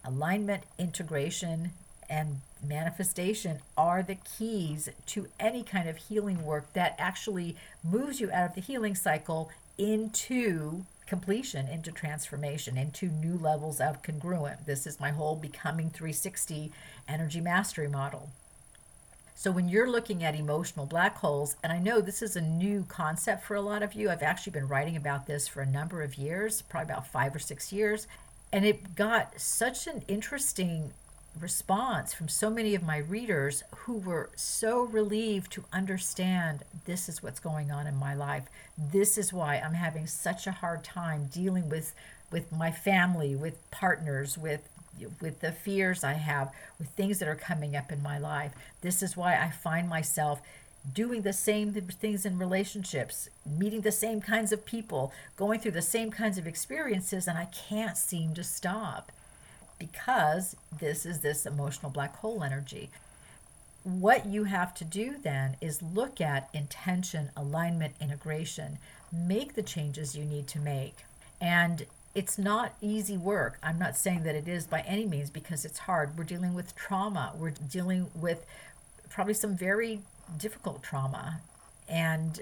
alignment, 0.04 0.62
integration, 0.78 1.72
and 2.08 2.40
manifestation 2.66 3.58
are 3.76 4.02
the 4.02 4.14
keys 4.14 4.88
to 5.06 5.28
any 5.38 5.62
kind 5.62 5.88
of 5.88 5.96
healing 5.96 6.44
work 6.44 6.72
that 6.72 6.94
actually 6.98 7.56
moves 7.84 8.20
you 8.20 8.30
out 8.32 8.48
of 8.50 8.54
the 8.54 8.60
healing 8.60 8.94
cycle 8.94 9.50
into 9.76 10.84
completion, 11.06 11.68
into 11.68 11.92
transformation, 11.92 12.76
into 12.76 13.06
new 13.06 13.36
levels 13.38 13.80
of 13.80 14.02
congruent. 14.02 14.66
This 14.66 14.86
is 14.86 15.00
my 15.00 15.10
whole 15.10 15.36
Becoming 15.36 15.90
360 15.90 16.72
energy 17.06 17.40
mastery 17.40 17.88
model. 17.88 18.30
So, 19.38 19.52
when 19.52 19.68
you're 19.68 19.88
looking 19.88 20.24
at 20.24 20.34
emotional 20.34 20.84
black 20.84 21.18
holes, 21.18 21.54
and 21.62 21.72
I 21.72 21.78
know 21.78 22.00
this 22.00 22.22
is 22.22 22.34
a 22.34 22.40
new 22.40 22.84
concept 22.88 23.44
for 23.44 23.54
a 23.54 23.60
lot 23.60 23.84
of 23.84 23.94
you, 23.94 24.10
I've 24.10 24.20
actually 24.20 24.50
been 24.50 24.66
writing 24.66 24.96
about 24.96 25.28
this 25.28 25.46
for 25.46 25.60
a 25.60 25.64
number 25.64 26.02
of 26.02 26.16
years, 26.16 26.62
probably 26.62 26.92
about 26.92 27.06
five 27.06 27.36
or 27.36 27.38
six 27.38 27.72
years. 27.72 28.08
And 28.50 28.64
it 28.64 28.96
got 28.96 29.40
such 29.40 29.86
an 29.86 30.02
interesting 30.08 30.90
response 31.38 32.12
from 32.12 32.26
so 32.26 32.50
many 32.50 32.74
of 32.74 32.82
my 32.82 32.96
readers 32.96 33.62
who 33.76 33.98
were 33.98 34.30
so 34.34 34.82
relieved 34.82 35.52
to 35.52 35.64
understand 35.72 36.64
this 36.84 37.08
is 37.08 37.22
what's 37.22 37.38
going 37.38 37.70
on 37.70 37.86
in 37.86 37.94
my 37.94 38.14
life. 38.14 38.48
This 38.76 39.16
is 39.16 39.32
why 39.32 39.58
I'm 39.58 39.74
having 39.74 40.08
such 40.08 40.48
a 40.48 40.52
hard 40.52 40.82
time 40.82 41.28
dealing 41.32 41.68
with 41.68 41.94
with 42.32 42.50
my 42.50 42.72
family, 42.72 43.36
with 43.36 43.70
partners, 43.70 44.36
with 44.36 44.68
with 45.20 45.40
the 45.40 45.52
fears 45.52 46.04
I 46.04 46.14
have, 46.14 46.52
with 46.78 46.88
things 46.90 47.18
that 47.18 47.28
are 47.28 47.34
coming 47.34 47.76
up 47.76 47.90
in 47.92 48.02
my 48.02 48.18
life. 48.18 48.52
This 48.80 49.02
is 49.02 49.16
why 49.16 49.36
I 49.36 49.50
find 49.50 49.88
myself 49.88 50.40
doing 50.94 51.22
the 51.22 51.32
same 51.32 51.72
things 51.72 52.24
in 52.24 52.38
relationships, 52.38 53.28
meeting 53.46 53.82
the 53.82 53.92
same 53.92 54.20
kinds 54.20 54.52
of 54.52 54.64
people, 54.64 55.12
going 55.36 55.60
through 55.60 55.72
the 55.72 55.82
same 55.82 56.10
kinds 56.10 56.38
of 56.38 56.46
experiences, 56.46 57.26
and 57.26 57.36
I 57.36 57.46
can't 57.46 57.96
seem 57.96 58.34
to 58.34 58.44
stop 58.44 59.12
because 59.78 60.56
this 60.78 61.06
is 61.06 61.20
this 61.20 61.46
emotional 61.46 61.90
black 61.90 62.16
hole 62.16 62.42
energy. 62.42 62.90
What 63.84 64.26
you 64.26 64.44
have 64.44 64.74
to 64.74 64.84
do 64.84 65.16
then 65.22 65.56
is 65.60 65.82
look 65.82 66.20
at 66.20 66.48
intention, 66.52 67.30
alignment, 67.36 67.94
integration, 68.00 68.78
make 69.12 69.54
the 69.54 69.62
changes 69.62 70.16
you 70.16 70.24
need 70.24 70.46
to 70.48 70.58
make. 70.58 71.04
And 71.40 71.86
it's 72.18 72.36
not 72.36 72.74
easy 72.80 73.16
work. 73.16 73.60
I'm 73.62 73.78
not 73.78 73.96
saying 73.96 74.24
that 74.24 74.34
it 74.34 74.48
is 74.48 74.66
by 74.66 74.80
any 74.80 75.06
means 75.06 75.30
because 75.30 75.64
it's 75.64 75.78
hard. 75.78 76.18
We're 76.18 76.24
dealing 76.24 76.52
with 76.52 76.74
trauma. 76.74 77.32
We're 77.38 77.50
dealing 77.50 78.10
with 78.12 78.44
probably 79.08 79.34
some 79.34 79.56
very 79.56 80.00
difficult 80.36 80.82
trauma. 80.82 81.40
And 81.88 82.40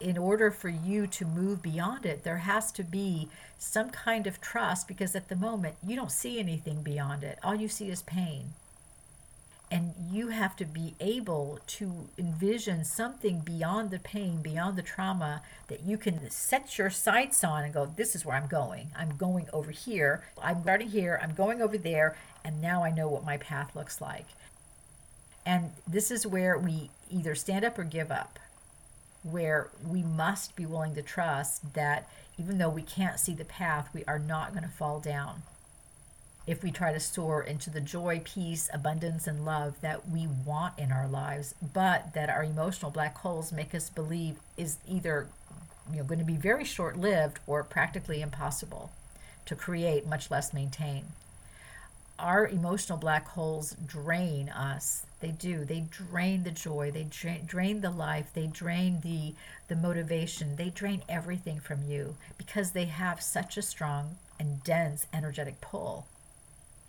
in 0.00 0.16
order 0.16 0.50
for 0.50 0.70
you 0.70 1.06
to 1.06 1.26
move 1.26 1.60
beyond 1.60 2.06
it, 2.06 2.24
there 2.24 2.38
has 2.38 2.72
to 2.72 2.82
be 2.82 3.28
some 3.58 3.90
kind 3.90 4.26
of 4.26 4.40
trust 4.40 4.88
because 4.88 5.14
at 5.14 5.28
the 5.28 5.36
moment 5.36 5.74
you 5.86 5.94
don't 5.94 6.10
see 6.10 6.38
anything 6.38 6.80
beyond 6.80 7.24
it. 7.24 7.38
All 7.44 7.56
you 7.56 7.68
see 7.68 7.90
is 7.90 8.00
pain. 8.00 8.54
And 9.70 9.94
you 10.10 10.28
have 10.28 10.54
to 10.56 10.64
be 10.64 10.94
able 11.00 11.58
to 11.66 12.08
envision 12.16 12.84
something 12.84 13.40
beyond 13.40 13.90
the 13.90 13.98
pain, 13.98 14.40
beyond 14.40 14.76
the 14.76 14.82
trauma 14.82 15.42
that 15.66 15.82
you 15.82 15.98
can 15.98 16.30
set 16.30 16.78
your 16.78 16.88
sights 16.88 17.42
on 17.42 17.64
and 17.64 17.74
go, 17.74 17.86
This 17.96 18.14
is 18.14 18.24
where 18.24 18.36
I'm 18.36 18.46
going. 18.46 18.90
I'm 18.96 19.16
going 19.16 19.48
over 19.52 19.72
here. 19.72 20.22
I'm 20.40 20.62
starting 20.62 20.90
here. 20.90 21.18
I'm 21.20 21.34
going 21.34 21.60
over 21.60 21.76
there. 21.76 22.16
And 22.44 22.60
now 22.60 22.84
I 22.84 22.90
know 22.90 23.08
what 23.08 23.24
my 23.24 23.38
path 23.38 23.74
looks 23.74 24.00
like. 24.00 24.26
And 25.44 25.72
this 25.86 26.10
is 26.10 26.26
where 26.26 26.56
we 26.56 26.90
either 27.10 27.34
stand 27.34 27.64
up 27.64 27.78
or 27.78 27.84
give 27.84 28.12
up 28.12 28.38
where 29.30 29.70
we 29.84 30.02
must 30.02 30.54
be 30.56 30.66
willing 30.66 30.94
to 30.94 31.02
trust 31.02 31.74
that 31.74 32.08
even 32.38 32.58
though 32.58 32.68
we 32.68 32.82
can't 32.82 33.18
see 33.18 33.34
the 33.34 33.44
path, 33.44 33.88
we 33.92 34.04
are 34.04 34.18
not 34.18 34.52
going 34.52 34.62
to 34.62 34.68
fall 34.68 35.00
down. 35.00 35.42
If 36.46 36.62
we 36.62 36.70
try 36.70 36.92
to 36.92 37.00
soar 37.00 37.42
into 37.42 37.70
the 37.70 37.80
joy, 37.80 38.20
peace, 38.24 38.70
abundance, 38.72 39.26
and 39.26 39.44
love 39.44 39.80
that 39.80 40.08
we 40.08 40.28
want 40.28 40.78
in 40.78 40.92
our 40.92 41.08
lives, 41.08 41.56
but 41.74 42.14
that 42.14 42.30
our 42.30 42.44
emotional 42.44 42.92
black 42.92 43.18
holes 43.18 43.52
make 43.52 43.74
us 43.74 43.90
believe 43.90 44.36
is 44.56 44.78
either 44.88 45.26
you 45.90 45.98
know, 45.98 46.04
going 46.04 46.20
to 46.20 46.24
be 46.24 46.36
very 46.36 46.64
short 46.64 46.96
lived 46.96 47.40
or 47.48 47.64
practically 47.64 48.22
impossible 48.22 48.92
to 49.44 49.56
create, 49.56 50.06
much 50.06 50.30
less 50.30 50.52
maintain. 50.52 51.06
Our 52.18 52.46
emotional 52.46 52.96
black 52.96 53.26
holes 53.28 53.76
drain 53.84 54.48
us. 54.48 55.04
They 55.20 55.32
do. 55.32 55.64
They 55.64 55.80
drain 55.80 56.44
the 56.44 56.50
joy. 56.50 56.90
They 56.92 57.04
drain, 57.04 57.44
drain 57.44 57.80
the 57.80 57.90
life. 57.90 58.30
They 58.34 58.46
drain 58.46 59.00
the 59.02 59.34
the 59.68 59.76
motivation. 59.76 60.56
They 60.56 60.70
drain 60.70 61.02
everything 61.08 61.60
from 61.60 61.82
you 61.82 62.16
because 62.38 62.70
they 62.70 62.86
have 62.86 63.20
such 63.20 63.56
a 63.56 63.62
strong 63.62 64.16
and 64.38 64.62
dense 64.62 65.06
energetic 65.12 65.60
pull 65.60 66.06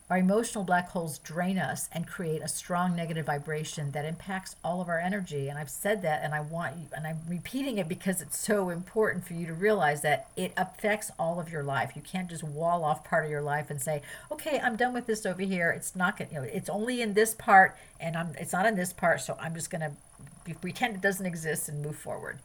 our 0.09 0.17
emotional 0.17 0.63
black 0.63 0.89
holes 0.89 1.19
drain 1.19 1.57
us 1.57 1.89
and 1.91 2.07
create 2.07 2.41
a 2.41 2.47
strong 2.47 2.95
negative 2.95 3.25
vibration 3.25 3.91
that 3.91 4.05
impacts 4.05 4.55
all 4.63 4.79
of 4.79 4.87
our 4.87 4.99
energy. 4.99 5.49
And 5.49 5.59
I've 5.59 5.69
said 5.69 6.01
that 6.03 6.23
and 6.23 6.33
I 6.33 6.39
want 6.39 6.77
you, 6.77 6.85
and 6.95 7.05
I'm 7.05 7.19
repeating 7.27 7.77
it 7.77 7.89
because 7.89 8.21
it's 8.21 8.37
so 8.37 8.69
important 8.69 9.27
for 9.27 9.33
you 9.33 9.45
to 9.47 9.53
realize 9.53 10.01
that 10.03 10.29
it 10.37 10.53
affects 10.55 11.11
all 11.19 11.41
of 11.41 11.51
your 11.51 11.63
life. 11.63 11.91
You 11.95 12.01
can't 12.01 12.29
just 12.29 12.43
wall 12.43 12.85
off 12.85 13.03
part 13.03 13.25
of 13.25 13.31
your 13.31 13.41
life 13.41 13.69
and 13.69 13.81
say, 13.81 14.01
okay, 14.31 14.59
I'm 14.59 14.77
done 14.77 14.93
with 14.93 15.07
this 15.07 15.25
over 15.25 15.41
here. 15.41 15.71
It's 15.71 15.95
not 15.95 16.17
going 16.17 16.29
to, 16.29 16.35
you 16.35 16.41
know, 16.41 16.47
it's 16.47 16.69
only 16.69 17.01
in 17.01 17.13
this 17.13 17.33
part 17.33 17.75
and 17.99 18.15
I'm, 18.15 18.33
it's 18.39 18.53
not 18.53 18.65
in 18.65 18.75
this 18.75 18.93
part. 18.93 19.19
So 19.19 19.37
I'm 19.41 19.53
just 19.53 19.69
going 19.69 19.81
to 19.81 20.55
pretend 20.61 20.95
it 20.95 21.01
doesn't 21.01 21.25
exist 21.25 21.67
and 21.67 21.81
move 21.81 21.97
forward 21.97 22.39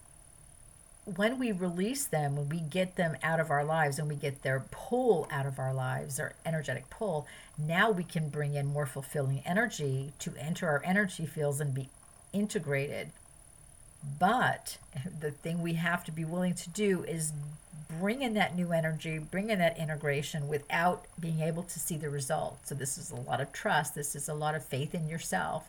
when 1.04 1.38
we 1.38 1.50
release 1.50 2.04
them, 2.04 2.36
when 2.36 2.48
we 2.48 2.60
get 2.60 2.96
them 2.96 3.16
out 3.22 3.40
of 3.40 3.50
our 3.50 3.64
lives 3.64 3.98
and 3.98 4.08
we 4.08 4.14
get 4.14 4.42
their 4.42 4.64
pull 4.70 5.26
out 5.30 5.46
of 5.46 5.58
our 5.58 5.74
lives, 5.74 6.16
their 6.16 6.34
energetic 6.46 6.88
pull, 6.90 7.26
now 7.58 7.90
we 7.90 8.04
can 8.04 8.28
bring 8.28 8.54
in 8.54 8.66
more 8.66 8.86
fulfilling 8.86 9.42
energy 9.44 10.12
to 10.20 10.32
enter 10.38 10.68
our 10.68 10.82
energy 10.84 11.26
fields 11.26 11.60
and 11.60 11.74
be 11.74 11.88
integrated. 12.32 13.10
But 14.18 14.78
the 15.20 15.32
thing 15.32 15.60
we 15.60 15.74
have 15.74 16.04
to 16.04 16.12
be 16.12 16.24
willing 16.24 16.54
to 16.54 16.70
do 16.70 17.02
is 17.02 17.32
bring 17.98 18.22
in 18.22 18.34
that 18.34 18.56
new 18.56 18.72
energy, 18.72 19.18
bring 19.18 19.50
in 19.50 19.58
that 19.58 19.78
integration 19.78 20.48
without 20.48 21.06
being 21.18 21.40
able 21.40 21.64
to 21.64 21.78
see 21.80 21.96
the 21.96 22.10
result. 22.10 22.58
So, 22.64 22.74
this 22.74 22.96
is 22.96 23.10
a 23.10 23.16
lot 23.16 23.40
of 23.40 23.52
trust, 23.52 23.94
this 23.94 24.14
is 24.14 24.28
a 24.28 24.34
lot 24.34 24.54
of 24.54 24.64
faith 24.64 24.94
in 24.94 25.08
yourself 25.08 25.68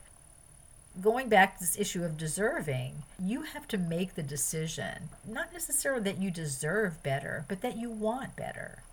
going 1.01 1.29
back 1.29 1.55
to 1.55 1.59
this 1.61 1.77
issue 1.77 2.03
of 2.03 2.17
deserving, 2.17 3.03
you 3.19 3.41
have 3.43 3.67
to 3.69 3.77
make 3.77 4.13
the 4.13 4.23
decision, 4.23 5.09
not 5.27 5.51
necessarily 5.51 6.03
that 6.03 6.21
you 6.21 6.29
deserve 6.29 7.01
better, 7.01 7.45
but 7.47 7.61
that 7.61 7.77
you 7.77 7.89
want 7.89 8.35
better. 8.35 8.83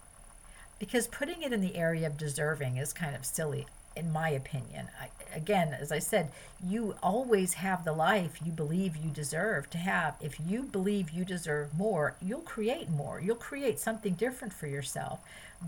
Because 0.79 1.07
putting 1.07 1.43
it 1.43 1.53
in 1.53 1.61
the 1.61 1.77
area 1.77 2.07
of 2.07 2.17
deserving 2.17 2.79
is 2.79 2.95
kind 2.95 3.15
of 3.15 3.27
silly, 3.27 3.67
in 3.95 4.11
my 4.11 4.31
opinion. 4.31 4.89
I, 4.99 5.11
again, 5.37 5.77
as 5.79 5.93
I 5.93 5.99
said, 5.99 6.31
you 6.65 6.95
always 7.03 7.55
have 7.55 7.85
the 7.85 7.93
life 7.93 8.41
you 8.43 8.51
believe 8.51 8.97
you 8.97 9.11
deserve 9.11 9.69
to 9.71 9.79
have. 9.79 10.17
If 10.23 10.41
you 10.41 10.63
believe 10.63 11.11
you 11.11 11.27
deserve 11.27 11.77
more, 11.77 12.15
you'll 12.23 12.41
create 12.41 12.89
more. 12.89 13.21
You'll 13.21 13.37
create 13.37 13.79
something 13.79 14.15
different 14.15 14.55
for 14.55 14.67
yourself. 14.67 15.21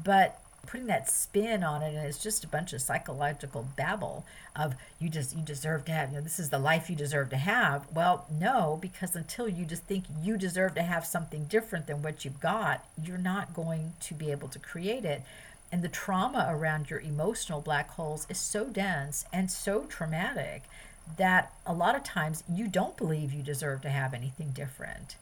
But 0.02 0.40
putting 0.66 0.86
that 0.86 1.10
spin 1.10 1.64
on 1.64 1.82
it 1.82 1.94
and 1.94 2.06
it's 2.06 2.22
just 2.22 2.44
a 2.44 2.48
bunch 2.48 2.72
of 2.72 2.80
psychological 2.80 3.66
babble 3.76 4.24
of 4.54 4.74
you 4.98 5.08
just 5.08 5.36
you 5.36 5.42
deserve 5.42 5.84
to 5.84 5.92
have 5.92 6.10
you 6.10 6.16
know 6.16 6.22
this 6.22 6.38
is 6.38 6.50
the 6.50 6.58
life 6.58 6.88
you 6.88 6.96
deserve 6.96 7.30
to 7.30 7.36
have. 7.36 7.86
Well 7.92 8.26
no 8.30 8.78
because 8.80 9.16
until 9.16 9.48
you 9.48 9.64
just 9.64 9.84
think 9.84 10.04
you 10.22 10.36
deserve 10.36 10.74
to 10.76 10.82
have 10.82 11.04
something 11.04 11.44
different 11.44 11.86
than 11.86 12.02
what 12.02 12.24
you've 12.24 12.40
got 12.40 12.84
you're 13.02 13.18
not 13.18 13.54
going 13.54 13.94
to 14.00 14.14
be 14.14 14.30
able 14.30 14.48
to 14.48 14.58
create 14.58 15.04
it. 15.04 15.22
And 15.70 15.82
the 15.82 15.88
trauma 15.88 16.48
around 16.50 16.90
your 16.90 17.00
emotional 17.00 17.60
black 17.60 17.90
holes 17.90 18.26
is 18.28 18.38
so 18.38 18.66
dense 18.66 19.24
and 19.32 19.50
so 19.50 19.84
traumatic 19.84 20.64
that 21.16 21.52
a 21.66 21.72
lot 21.72 21.96
of 21.96 22.04
times 22.04 22.44
you 22.48 22.68
don't 22.68 22.96
believe 22.96 23.32
you 23.32 23.42
deserve 23.42 23.80
to 23.82 23.90
have 23.90 24.14
anything 24.14 24.50
different 24.50 25.16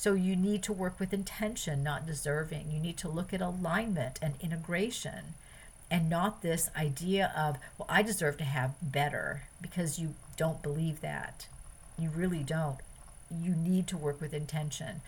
so 0.00 0.14
you 0.14 0.34
need 0.34 0.62
to 0.62 0.72
work 0.72 0.98
with 0.98 1.12
intention, 1.12 1.82
not 1.82 2.06
deserving. 2.06 2.70
You 2.70 2.80
need 2.80 2.96
to 2.96 3.08
look 3.08 3.34
at 3.34 3.42
alignment 3.42 4.18
and 4.22 4.32
integration 4.40 5.34
and 5.90 6.08
not 6.08 6.40
this 6.40 6.70
idea 6.74 7.30
of, 7.36 7.58
well, 7.76 7.84
I 7.86 8.00
deserve 8.00 8.38
to 8.38 8.44
have 8.44 8.72
better 8.80 9.42
because 9.60 9.98
you 9.98 10.14
don't 10.38 10.62
believe 10.62 11.02
that. 11.02 11.48
You 11.98 12.08
really 12.08 12.42
don't. 12.42 12.78
You 13.30 13.54
need 13.54 13.86
to 13.88 13.98
work 13.98 14.22
with 14.22 14.32
intention. 14.32 15.02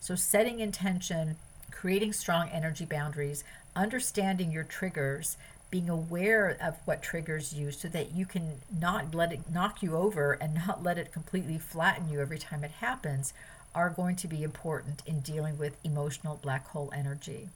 So, 0.00 0.14
setting 0.14 0.60
intention, 0.60 1.36
creating 1.70 2.12
strong 2.12 2.50
energy 2.50 2.84
boundaries, 2.84 3.42
understanding 3.74 4.52
your 4.52 4.64
triggers, 4.64 5.38
being 5.70 5.88
aware 5.88 6.58
of 6.60 6.76
what 6.84 7.02
triggers 7.02 7.54
you 7.54 7.70
so 7.70 7.88
that 7.88 8.12
you 8.12 8.26
can 8.26 8.60
not 8.78 9.14
let 9.14 9.32
it 9.32 9.50
knock 9.50 9.82
you 9.82 9.96
over 9.96 10.32
and 10.32 10.60
not 10.66 10.82
let 10.82 10.98
it 10.98 11.10
completely 11.10 11.58
flatten 11.58 12.10
you 12.10 12.20
every 12.20 12.38
time 12.38 12.64
it 12.64 12.70
happens 12.82 13.32
are 13.78 13.90
going 13.90 14.16
to 14.16 14.26
be 14.26 14.42
important 14.42 15.04
in 15.06 15.20
dealing 15.20 15.56
with 15.56 15.76
emotional 15.84 16.36
black 16.42 16.66
hole 16.66 16.92
energy. 16.92 17.48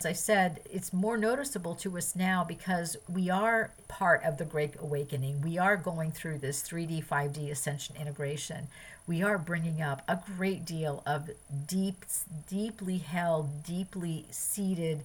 As 0.00 0.04
I 0.04 0.12
said, 0.12 0.60
it's 0.70 0.92
more 0.92 1.16
noticeable 1.16 1.74
to 1.76 1.96
us 1.96 2.14
now 2.14 2.44
because 2.44 2.98
we 3.08 3.30
are 3.30 3.70
part 3.88 4.22
of 4.22 4.36
the 4.36 4.44
Great 4.44 4.74
Awakening. 4.78 5.40
We 5.40 5.56
are 5.56 5.78
going 5.78 6.12
through 6.12 6.38
this 6.38 6.62
3D, 6.62 7.02
5D 7.06 7.50
ascension 7.50 7.96
integration. 7.98 8.68
We 9.06 9.22
are 9.22 9.38
bringing 9.38 9.80
up 9.80 10.02
a 10.06 10.18
great 10.36 10.66
deal 10.66 11.02
of 11.06 11.30
deep, 11.66 12.04
deeply 12.50 12.98
held, 12.98 13.64
deeply 13.64 14.26
seated, 14.30 15.04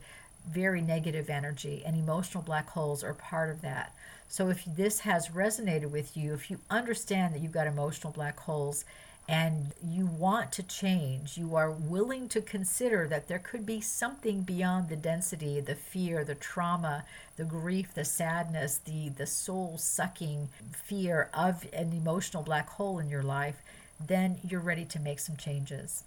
very 0.49 0.81
negative 0.81 1.29
energy, 1.29 1.81
and 1.85 1.95
emotional 1.95 2.43
black 2.43 2.69
holes 2.71 3.05
are 3.05 3.13
part 3.13 3.49
of 3.51 3.61
that. 3.61 3.93
So, 4.27 4.49
if 4.49 4.65
this 4.65 4.99
has 5.01 5.29
resonated 5.29 5.91
with 5.91 6.17
you, 6.17 6.33
if 6.33 6.51
you 6.51 6.59
understand 6.69 7.33
that 7.33 7.41
you've 7.41 7.53
got 7.53 7.67
emotional 7.67 8.11
black 8.11 8.37
holes, 8.41 8.83
and 9.27 9.73
you 9.85 10.05
want 10.05 10.53
to 10.53 10.63
change, 10.63 11.37
you 11.37 11.55
are 11.55 11.69
willing 11.69 12.29
to 12.29 12.39
consider 12.39 13.07
that 13.09 13.27
there 13.27 13.39
could 13.39 13.65
be 13.65 13.81
something 13.81 14.41
beyond 14.41 14.87
the 14.87 14.95
density, 14.95 15.59
the 15.59 15.75
fear, 15.75 16.23
the 16.23 16.35
trauma, 16.35 17.03
the 17.35 17.43
grief, 17.43 17.93
the 17.93 18.05
sadness, 18.05 18.77
the, 18.77 19.09
the 19.09 19.25
soul 19.25 19.77
sucking 19.77 20.47
fear 20.71 21.29
of 21.33 21.67
an 21.73 21.91
emotional 21.91 22.41
black 22.41 22.69
hole 22.69 22.99
in 22.99 23.09
your 23.09 23.23
life, 23.23 23.61
then 24.05 24.37
you're 24.47 24.61
ready 24.61 24.85
to 24.85 24.99
make 24.99 25.19
some 25.19 25.35
changes. 25.35 26.03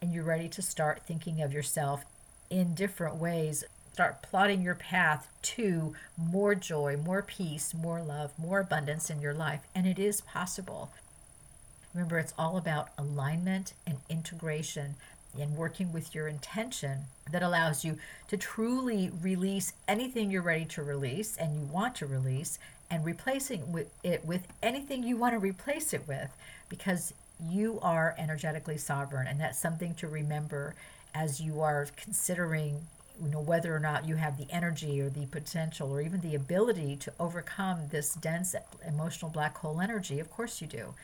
And 0.00 0.12
you're 0.12 0.24
ready 0.24 0.48
to 0.50 0.62
start 0.62 1.02
thinking 1.04 1.42
of 1.42 1.52
yourself 1.52 2.04
in 2.48 2.74
different 2.74 3.16
ways. 3.16 3.64
Start 3.92 4.22
plotting 4.22 4.62
your 4.62 4.74
path 4.74 5.28
to 5.42 5.94
more 6.16 6.54
joy, 6.54 6.96
more 6.96 7.22
peace, 7.22 7.74
more 7.74 8.00
love, 8.00 8.32
more 8.38 8.60
abundance 8.60 9.10
in 9.10 9.20
your 9.20 9.34
life. 9.34 9.60
And 9.74 9.86
it 9.86 9.98
is 9.98 10.20
possible. 10.20 10.90
Remember, 11.94 12.18
it's 12.18 12.34
all 12.38 12.56
about 12.56 12.88
alignment 12.96 13.74
and 13.86 13.98
integration 14.08 14.94
and 15.38 15.56
working 15.56 15.92
with 15.92 16.14
your 16.14 16.28
intention 16.28 17.00
that 17.30 17.42
allows 17.42 17.84
you 17.84 17.98
to 18.28 18.36
truly 18.36 19.10
release 19.22 19.72
anything 19.88 20.30
you're 20.30 20.42
ready 20.42 20.64
to 20.66 20.82
release 20.82 21.36
and 21.36 21.54
you 21.54 21.66
want 21.66 21.94
to 21.96 22.06
release 22.06 22.58
and 22.90 23.04
replacing 23.04 23.86
it 24.02 24.24
with 24.24 24.46
anything 24.62 25.02
you 25.02 25.16
want 25.16 25.32
to 25.32 25.38
replace 25.38 25.94
it 25.94 26.06
with 26.06 26.30
because 26.68 27.14
you 27.48 27.78
are 27.80 28.14
energetically 28.18 28.76
sovereign 28.76 29.26
and 29.26 29.40
that's 29.40 29.58
something 29.58 29.94
to 29.94 30.06
remember 30.06 30.74
as 31.14 31.40
you 31.40 31.60
are 31.60 31.88
considering 31.96 32.86
you 33.22 33.28
know 33.28 33.40
whether 33.40 33.74
or 33.74 33.78
not 33.78 34.06
you 34.06 34.16
have 34.16 34.36
the 34.38 34.50
energy 34.50 35.00
or 35.00 35.08
the 35.08 35.26
potential 35.26 35.90
or 35.90 36.00
even 36.00 36.20
the 36.20 36.34
ability 36.34 36.96
to 36.96 37.12
overcome 37.18 37.80
this 37.90 38.14
dense 38.14 38.54
emotional 38.86 39.30
black 39.30 39.58
hole 39.58 39.80
energy. 39.80 40.18
Of 40.18 40.30
course 40.30 40.60
you 40.60 40.66
do 40.66 40.94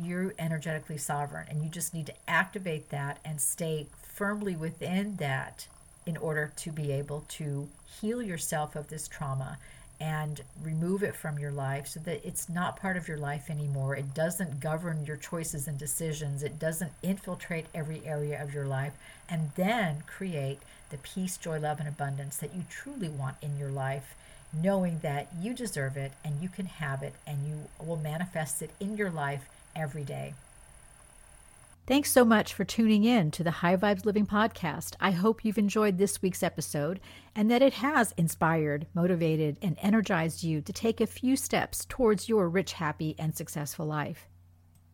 you're 0.00 0.34
energetically 0.38 0.98
sovereign 0.98 1.46
and 1.48 1.62
you 1.62 1.68
just 1.68 1.94
need 1.94 2.06
to 2.06 2.14
activate 2.28 2.90
that 2.90 3.18
and 3.24 3.40
stay 3.40 3.86
firmly 4.02 4.56
within 4.56 5.16
that 5.16 5.66
in 6.06 6.16
order 6.16 6.52
to 6.56 6.72
be 6.72 6.90
able 6.92 7.24
to 7.28 7.68
heal 8.00 8.22
yourself 8.22 8.74
of 8.74 8.88
this 8.88 9.06
trauma 9.06 9.58
and 10.00 10.40
remove 10.60 11.04
it 11.04 11.14
from 11.14 11.38
your 11.38 11.52
life 11.52 11.86
so 11.86 12.00
that 12.00 12.26
it's 12.26 12.48
not 12.48 12.76
part 12.76 12.96
of 12.96 13.06
your 13.06 13.18
life 13.18 13.48
anymore. 13.48 13.94
It 13.94 14.14
doesn't 14.14 14.58
govern 14.58 15.04
your 15.06 15.16
choices 15.16 15.68
and 15.68 15.78
decisions. 15.78 16.42
It 16.42 16.58
doesn't 16.58 16.90
infiltrate 17.04 17.66
every 17.72 18.02
area 18.04 18.42
of 18.42 18.52
your 18.52 18.66
life 18.66 18.94
and 19.28 19.52
then 19.54 20.02
create 20.08 20.58
the 20.90 20.98
peace, 20.98 21.36
joy, 21.36 21.60
love, 21.60 21.78
and 21.78 21.88
abundance 21.88 22.36
that 22.38 22.54
you 22.54 22.64
truly 22.68 23.08
want 23.08 23.36
in 23.40 23.56
your 23.56 23.70
life, 23.70 24.16
knowing 24.52 24.98
that 25.02 25.28
you 25.40 25.54
deserve 25.54 25.96
it 25.96 26.12
and 26.24 26.42
you 26.42 26.48
can 26.48 26.66
have 26.66 27.04
it 27.04 27.14
and 27.24 27.46
you 27.46 27.68
will 27.84 27.96
manifest 27.96 28.60
it 28.60 28.70
in 28.80 28.96
your 28.96 29.10
life 29.10 29.48
every 29.74 30.04
day. 30.04 30.34
Thanks 31.84 32.12
so 32.12 32.24
much 32.24 32.54
for 32.54 32.64
tuning 32.64 33.02
in 33.02 33.32
to 33.32 33.42
the 33.42 33.50
High 33.50 33.76
Vibes 33.76 34.04
Living 34.04 34.24
podcast. 34.24 34.94
I 35.00 35.10
hope 35.10 35.44
you've 35.44 35.58
enjoyed 35.58 35.98
this 35.98 36.22
week's 36.22 36.44
episode 36.44 37.00
and 37.34 37.50
that 37.50 37.60
it 37.60 37.72
has 37.74 38.14
inspired, 38.16 38.86
motivated, 38.94 39.58
and 39.60 39.76
energized 39.82 40.44
you 40.44 40.60
to 40.60 40.72
take 40.72 41.00
a 41.00 41.08
few 41.08 41.34
steps 41.34 41.84
towards 41.84 42.28
your 42.28 42.48
rich, 42.48 42.74
happy, 42.74 43.16
and 43.18 43.36
successful 43.36 43.84
life. 43.84 44.28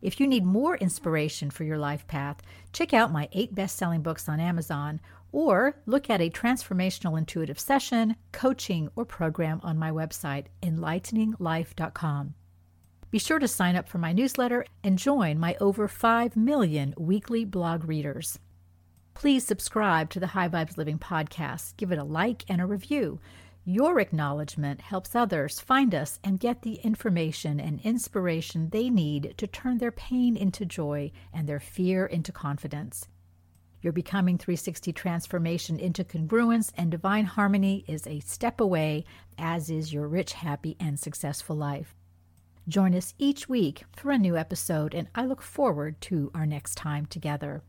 If 0.01 0.19
you 0.19 0.25
need 0.25 0.45
more 0.45 0.77
inspiration 0.77 1.51
for 1.51 1.63
your 1.63 1.77
life 1.77 2.07
path, 2.07 2.41
check 2.73 2.91
out 2.91 3.11
my 3.11 3.29
eight 3.33 3.53
best 3.53 3.75
selling 3.75 4.01
books 4.01 4.27
on 4.27 4.39
Amazon 4.39 4.99
or 5.31 5.75
look 5.85 6.09
at 6.09 6.21
a 6.21 6.29
transformational 6.31 7.19
intuitive 7.19 7.59
session, 7.59 8.15
coaching, 8.31 8.89
or 8.95 9.05
program 9.05 9.59
on 9.61 9.77
my 9.77 9.91
website, 9.91 10.45
enlighteninglife.com. 10.63 12.33
Be 13.11 13.17
sure 13.17 13.39
to 13.39 13.47
sign 13.47 13.75
up 13.75 13.89
for 13.89 13.97
my 13.97 14.13
newsletter 14.13 14.65
and 14.83 14.99
join 14.99 15.39
my 15.39 15.55
over 15.59 15.87
5 15.87 16.37
million 16.37 16.93
weekly 16.95 17.43
blog 17.43 17.85
readers. 17.85 18.37
Please 19.15 19.43
subscribe 19.43 20.11
to 20.11 20.19
the 20.19 20.27
High 20.27 20.47
Vibes 20.47 20.77
Living 20.77 20.99
podcast, 20.99 21.75
give 21.75 21.91
it 21.91 21.97
a 21.97 22.03
like 22.03 22.45
and 22.47 22.61
a 22.61 22.67
review. 22.67 23.19
Your 23.65 23.99
acknowledgement 23.99 24.81
helps 24.81 25.15
others 25.15 25.59
find 25.59 25.95
us 25.95 26.19
and 26.23 26.39
get 26.39 26.61
the 26.61 26.75
information 26.75 27.59
and 27.59 27.81
inspiration 27.81 28.69
they 28.69 28.91
need 28.91 29.33
to 29.37 29.47
turn 29.47 29.79
their 29.79 29.91
pain 29.91 30.37
into 30.37 30.63
joy 30.63 31.11
and 31.33 31.49
their 31.49 31.59
fear 31.59 32.05
into 32.05 32.31
confidence. 32.31 33.07
Your 33.81 33.93
Becoming 33.93 34.37
360 34.37 34.93
transformation 34.93 35.79
into 35.79 36.03
congruence 36.03 36.71
and 36.77 36.91
divine 36.91 37.25
harmony 37.25 37.85
is 37.87 38.05
a 38.05 38.19
step 38.19 38.61
away, 38.61 39.03
as 39.37 39.71
is 39.71 39.91
your 39.91 40.07
rich, 40.07 40.33
happy, 40.33 40.75
and 40.79 40.99
successful 40.99 41.55
life. 41.55 41.95
Join 42.69 42.93
us 42.93 43.15
each 43.17 43.49
week 43.49 43.85
for 43.95 44.11
a 44.11 44.17
new 44.19 44.37
episode, 44.37 44.93
and 44.93 45.07
I 45.15 45.25
look 45.25 45.41
forward 45.41 45.99
to 46.01 46.29
our 46.35 46.45
next 46.45 46.75
time 46.75 47.07
together. 47.07 47.63